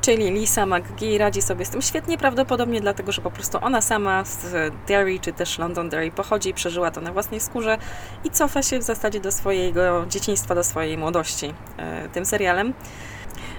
czyli 0.00 0.30
Lisa 0.30 0.66
McGee, 0.66 1.18
radzi 1.18 1.42
sobie 1.42 1.64
z 1.64 1.70
tym 1.70 1.82
świetnie, 1.82 2.18
prawdopodobnie 2.18 2.80
dlatego, 2.80 3.12
że 3.12 3.22
po 3.22 3.30
prostu 3.30 3.58
ona 3.62 3.80
sama 3.80 4.24
z 4.24 4.72
Derry, 4.88 5.18
czy 5.18 5.32
też 5.32 5.58
London 5.58 5.88
Derry 5.88 6.10
pochodzi 6.10 6.54
przeżyła 6.54 6.90
to 6.90 7.00
na 7.00 7.12
własnej 7.12 7.40
skórze 7.40 7.78
i 8.24 8.30
cofa 8.30 8.62
się 8.62 8.78
w 8.78 8.82
zasadzie 8.82 9.20
do 9.20 9.32
swojego 9.32 10.06
dzieciństwa, 10.08 10.54
do 10.54 10.64
swojej 10.64 10.98
młodości 10.98 11.46
yy, 11.46 12.08
tym 12.12 12.26
serialem. 12.26 12.74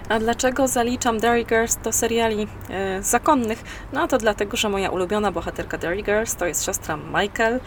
A 0.09 0.19
dlaczego 0.19 0.67
zaliczam 0.67 1.19
Derry 1.19 1.45
Girls 1.45 1.75
do 1.75 1.91
seriali 1.91 2.47
e, 2.69 3.03
zakonnych? 3.03 3.63
No 3.93 4.07
to 4.07 4.17
dlatego, 4.17 4.57
że 4.57 4.69
moja 4.69 4.89
ulubiona 4.89 5.31
bohaterka 5.31 5.77
Derry 5.77 6.03
Girls 6.03 6.35
to 6.35 6.45
jest 6.45 6.65
siostra 6.65 6.97
Michael, 6.97 7.59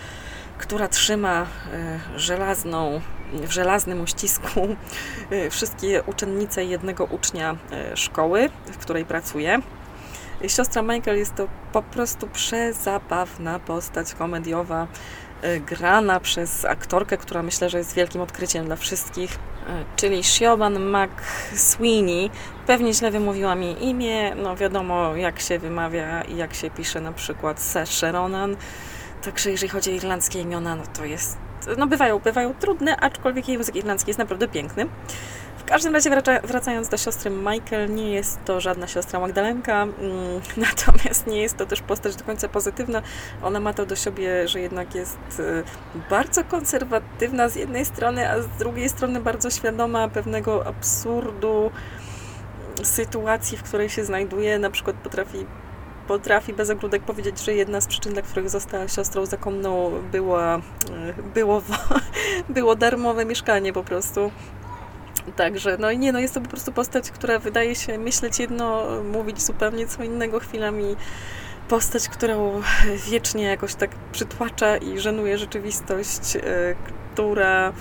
która 0.59 0.89
trzyma 0.89 1.47
e, 1.73 2.01
żelazną, 2.17 3.01
w 3.33 3.51
żelaznym 3.51 4.01
uścisku 4.01 4.61
e, 5.31 5.51
wszystkie 5.51 6.03
uczennice 6.03 6.65
jednego 6.65 7.05
ucznia 7.05 7.57
e, 7.73 7.97
szkoły, 7.97 8.49
w 8.67 8.79
której 8.79 9.05
pracuje. 9.05 9.61
Siostra 10.49 10.83
Michael 10.83 11.19
jest 11.19 11.35
to 11.35 11.49
po 11.73 11.83
prostu 11.83 12.29
przezabawna 12.29 13.59
postać 13.59 14.15
komediowa, 14.15 14.87
e, 15.43 15.61
grana 15.61 16.21
przez 16.21 16.65
aktorkę, 16.65 17.17
która 17.17 17.43
myślę, 17.43 17.71
że 17.71 17.79
jest 17.79 17.95
wielkim 17.95 18.21
odkryciem 18.21 18.67
dla 18.67 18.77
wszystkich 18.77 19.39
czyli 19.97 20.25
Siobhan 20.25 20.79
McSweeney. 20.79 22.31
Pewnie 22.67 22.95
źle 22.95 23.11
wymówiłam 23.11 23.63
jej 23.63 23.85
imię, 23.85 24.35
no 24.35 24.57
wiadomo 24.57 25.17
jak 25.17 25.41
się 25.41 25.59
wymawia 25.59 26.23
i 26.23 26.37
jak 26.37 26.55
się 26.55 26.71
pisze 26.71 27.01
na 27.01 27.13
przykład 27.13 27.61
Saoirse 27.61 28.13
Ronan. 28.13 28.57
Także 29.23 29.51
jeżeli 29.51 29.69
chodzi 29.69 29.91
o 29.91 29.95
irlandzkie 29.95 30.41
imiona, 30.41 30.77
no 30.77 30.83
to 30.97 31.05
jest, 31.05 31.39
no 31.79 31.87
bywają, 31.87 32.19
bywają 32.19 32.55
trudne, 32.55 32.97
aczkolwiek 32.97 33.49
język 33.49 33.77
irlandzki 33.77 34.11
jest 34.11 34.19
naprawdę 34.19 34.49
piękny. 34.49 34.87
Każdym 35.67 35.95
razie 35.95 36.11
wraca, 36.11 36.41
wracając 36.41 36.89
do 36.89 36.97
siostry 36.97 37.31
Michael, 37.31 37.95
nie 37.95 38.13
jest 38.13 38.45
to 38.45 38.61
żadna 38.61 38.87
siostra 38.87 39.21
Magdalenka, 39.21 39.83
mm, 39.83 39.95
natomiast 40.57 41.27
nie 41.27 41.43
jest 41.43 41.57
to 41.57 41.67
też 41.67 41.83
postać 41.83 42.17
do 42.17 42.25
końca 42.25 42.49
pozytywna. 42.49 43.03
Ona 43.43 43.61
ma 43.61 43.73
to 43.73 43.87
do 43.87 43.97
siebie, 43.97 44.49
że 44.49 44.61
jednak 44.61 44.95
jest 44.95 45.19
y, 45.41 45.63
bardzo 46.11 46.45
konserwatywna 46.45 47.49
z 47.49 47.57
jednej 47.57 47.85
strony, 47.85 48.31
a 48.31 48.43
z 48.43 48.49
drugiej 48.49 48.89
strony 48.89 49.21
bardzo 49.21 49.51
świadoma 49.51 50.09
pewnego 50.09 50.67
absurdu 50.67 51.71
sytuacji, 52.83 53.59
w 53.59 53.63
której 53.63 53.89
się 53.89 54.05
znajduje. 54.05 54.59
Na 54.59 54.71
przykład 54.71 54.97
potrafi 54.97 55.47
potrafi 56.09 56.53
bez 56.53 56.71
ogródek 56.71 57.03
powiedzieć, 57.03 57.45
że 57.45 57.55
jedna 57.55 57.81
z 57.81 57.87
przyczyn, 57.87 58.13
dla 58.13 58.23
których 58.23 58.51
została 58.51 58.89
siostrą 58.89 59.27
zakonną, 59.27 59.93
była, 60.13 60.57
y, 60.57 60.61
było, 61.35 61.63
było 62.49 62.77
darmowe 62.77 63.25
mieszkanie 63.25 63.73
po 63.73 63.85
prostu. 63.85 64.31
Także, 65.37 65.77
no 65.81 65.91
i 65.91 65.99
nie, 65.99 66.13
no 66.13 66.19
jest 66.19 66.35
to 66.35 66.41
po 66.41 66.49
prostu 66.49 66.73
postać, 66.73 67.11
która 67.11 67.39
wydaje 67.39 67.75
się 67.75 67.99
myśleć 67.99 68.39
jedno, 68.39 68.87
mówić 69.13 69.43
zupełnie 69.43 69.87
co 69.87 70.05
innego 70.05 70.41
chwilami. 70.41 70.97
Postać, 71.69 72.09
którą 72.09 72.63
wiecznie 73.11 73.45
jakoś 73.45 73.75
tak 73.75 73.91
przytłacza 74.13 74.77
i 74.77 74.99
żenuje 74.99 75.39
rzeczywistość, 75.39 76.37
e, 76.37 76.41
która 77.13 77.73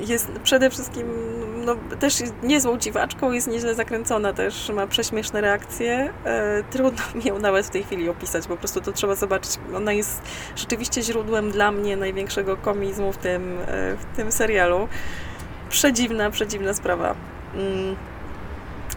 jest 0.00 0.30
przede 0.42 0.70
wszystkim 0.70 1.06
no, 1.64 1.76
też 2.00 2.14
niezłą 2.42 2.78
dziwaczką, 2.78 3.32
jest 3.32 3.46
nieźle 3.46 3.74
zakręcona 3.74 4.32
też, 4.32 4.68
ma 4.74 4.86
prześmieszne 4.86 5.40
reakcje. 5.40 6.12
E, 6.24 6.62
trudno 6.70 7.02
mi 7.14 7.24
ją 7.24 7.38
nawet 7.38 7.66
w 7.66 7.70
tej 7.70 7.84
chwili 7.84 8.08
opisać, 8.08 8.46
po 8.46 8.56
prostu 8.56 8.80
to 8.80 8.92
trzeba 8.92 9.14
zobaczyć. 9.14 9.58
Ona 9.76 9.92
jest 9.92 10.22
rzeczywiście 10.56 11.02
źródłem 11.02 11.50
dla 11.50 11.72
mnie 11.72 11.96
największego 11.96 12.56
komizmu 12.56 13.12
w 13.12 13.16
tym, 13.16 13.58
e, 13.60 13.96
w 13.96 14.16
tym 14.16 14.32
serialu 14.32 14.88
przedziwna, 15.72 16.30
przedziwna 16.30 16.74
sprawa. 16.74 17.14
Mm. 17.54 17.96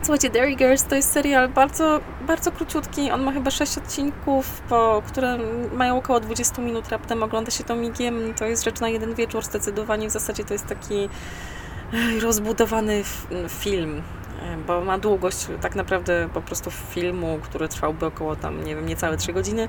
Słuchajcie, 0.01 0.29
Derry 0.29 0.55
Girls 0.55 0.83
to 0.83 0.95
jest 0.95 1.11
serial 1.11 1.49
bardzo, 1.49 1.99
bardzo 2.27 2.51
króciutki. 2.51 3.11
On 3.11 3.23
ma 3.23 3.31
chyba 3.31 3.51
6 3.51 3.77
odcinków, 3.77 4.61
po, 4.69 5.03
które 5.07 5.38
mają 5.73 5.97
około 5.97 6.19
20 6.19 6.61
minut 6.61 6.89
raptem. 6.89 7.23
Ogląda 7.23 7.51
się 7.51 7.63
to 7.63 7.75
migiem. 7.75 8.33
To 8.33 8.45
jest 8.45 8.63
rzecz 8.63 8.79
na 8.79 8.89
jeden 8.89 9.13
wieczór 9.13 9.43
zdecydowanie. 9.43 10.07
W 10.07 10.11
zasadzie 10.11 10.43
to 10.43 10.53
jest 10.53 10.65
taki 10.67 11.09
rozbudowany 12.21 13.03
film, 13.49 14.01
bo 14.67 14.81
ma 14.81 14.97
długość 14.97 15.47
tak 15.61 15.75
naprawdę 15.75 16.29
po 16.33 16.41
prostu 16.41 16.71
filmu, 16.71 17.39
który 17.43 17.67
trwałby 17.67 18.05
około 18.05 18.35
tam, 18.35 18.63
nie 18.63 18.75
wiem, 18.75 18.85
niecałe 18.85 19.17
3 19.17 19.33
godziny. 19.33 19.67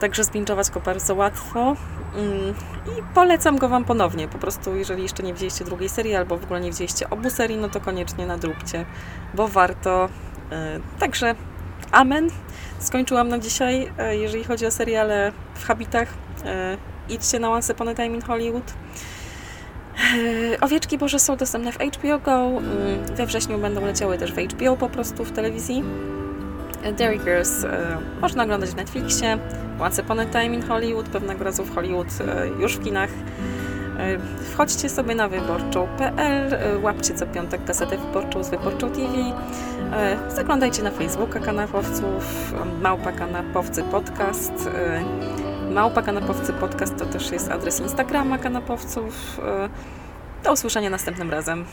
Także 0.00 0.24
zbinczować 0.24 0.70
go 0.70 0.80
bardzo 0.80 1.14
łatwo. 1.14 1.76
Mm, 2.16 2.54
I 2.86 3.02
polecam 3.14 3.58
go 3.58 3.68
Wam 3.68 3.84
ponownie. 3.84 4.28
Po 4.28 4.38
prostu, 4.38 4.76
jeżeli 4.76 5.02
jeszcze 5.02 5.22
nie 5.22 5.32
widzieliście 5.32 5.64
drugiej 5.64 5.88
serii, 5.88 6.14
albo 6.14 6.38
w 6.38 6.44
ogóle 6.44 6.60
nie 6.60 6.70
widzieliście 6.70 7.10
obu 7.10 7.30
serii, 7.30 7.56
no 7.56 7.68
to 7.68 7.80
koniecznie 7.80 8.26
nadróbcie, 8.26 8.84
bo 9.34 9.48
warto. 9.48 10.08
E, 10.52 10.80
także 10.98 11.34
amen. 11.92 12.30
Skończyłam 12.78 13.28
na 13.28 13.38
dzisiaj. 13.38 13.92
E, 13.98 14.16
jeżeli 14.16 14.44
chodzi 14.44 14.66
o 14.66 14.70
seriale 14.70 15.32
w 15.54 15.64
habitach, 15.64 16.08
e, 16.44 16.76
idźcie 17.08 17.38
na 17.38 17.50
Once 17.50 17.72
Upon 17.72 17.88
a 17.88 17.94
Time 17.94 18.14
in 18.14 18.22
Hollywood. 18.22 18.72
Owieczki 20.60 20.98
Boże 20.98 21.18
są 21.18 21.36
dostępne 21.36 21.72
w 21.72 21.78
HBO 21.78 22.18
Go. 22.18 22.32
Mm, 22.32 23.16
we 23.16 23.26
wrześniu 23.26 23.58
będą 23.58 23.86
leciały 23.86 24.18
też 24.18 24.32
w 24.32 24.38
HBO 24.38 24.76
po 24.76 24.88
prostu 24.88 25.24
w 25.24 25.32
telewizji. 25.32 25.82
Derry 26.92 27.18
Girls 27.18 27.66
można 28.20 28.42
oglądać 28.42 28.70
w 28.70 28.76
Netflixie. 28.76 29.38
Once 29.80 30.02
Upon 30.02 30.20
a 30.20 30.26
Time 30.26 30.54
in 30.54 30.62
Hollywood, 30.62 31.08
pewnego 31.08 31.44
razu 31.44 31.64
w 31.64 31.74
Hollywood, 31.74 32.08
e, 32.20 32.48
już 32.48 32.76
w 32.76 32.84
kinach. 32.84 33.10
E, 33.98 34.18
wchodźcie 34.52 34.88
sobie 34.88 35.14
na 35.14 35.28
wyborczą.pl, 35.28 36.54
e, 36.54 36.78
łapcie 36.78 37.14
co 37.14 37.26
piątek 37.26 37.64
kasetę 37.64 37.98
wyborczą 37.98 38.44
z 38.44 38.50
Wyborczą 38.50 38.90
TV, 38.90 39.06
zaglądajcie 40.28 40.82
na 40.82 40.90
Facebooka 40.90 41.40
kanapowców, 41.40 42.54
Małpa 42.82 43.12
Kanapowcy 43.12 43.82
Podcast. 43.82 44.68
Małpa 45.70 46.02
Kanapowcy 46.02 46.52
Podcast 46.52 46.96
to 46.96 47.06
też 47.06 47.32
jest 47.32 47.50
adres 47.50 47.80
Instagrama 47.80 48.38
kanapowców. 48.38 49.40
Do 50.44 50.52
usłyszenia 50.52 50.90
następnym 50.90 51.30
razem. 51.30 51.64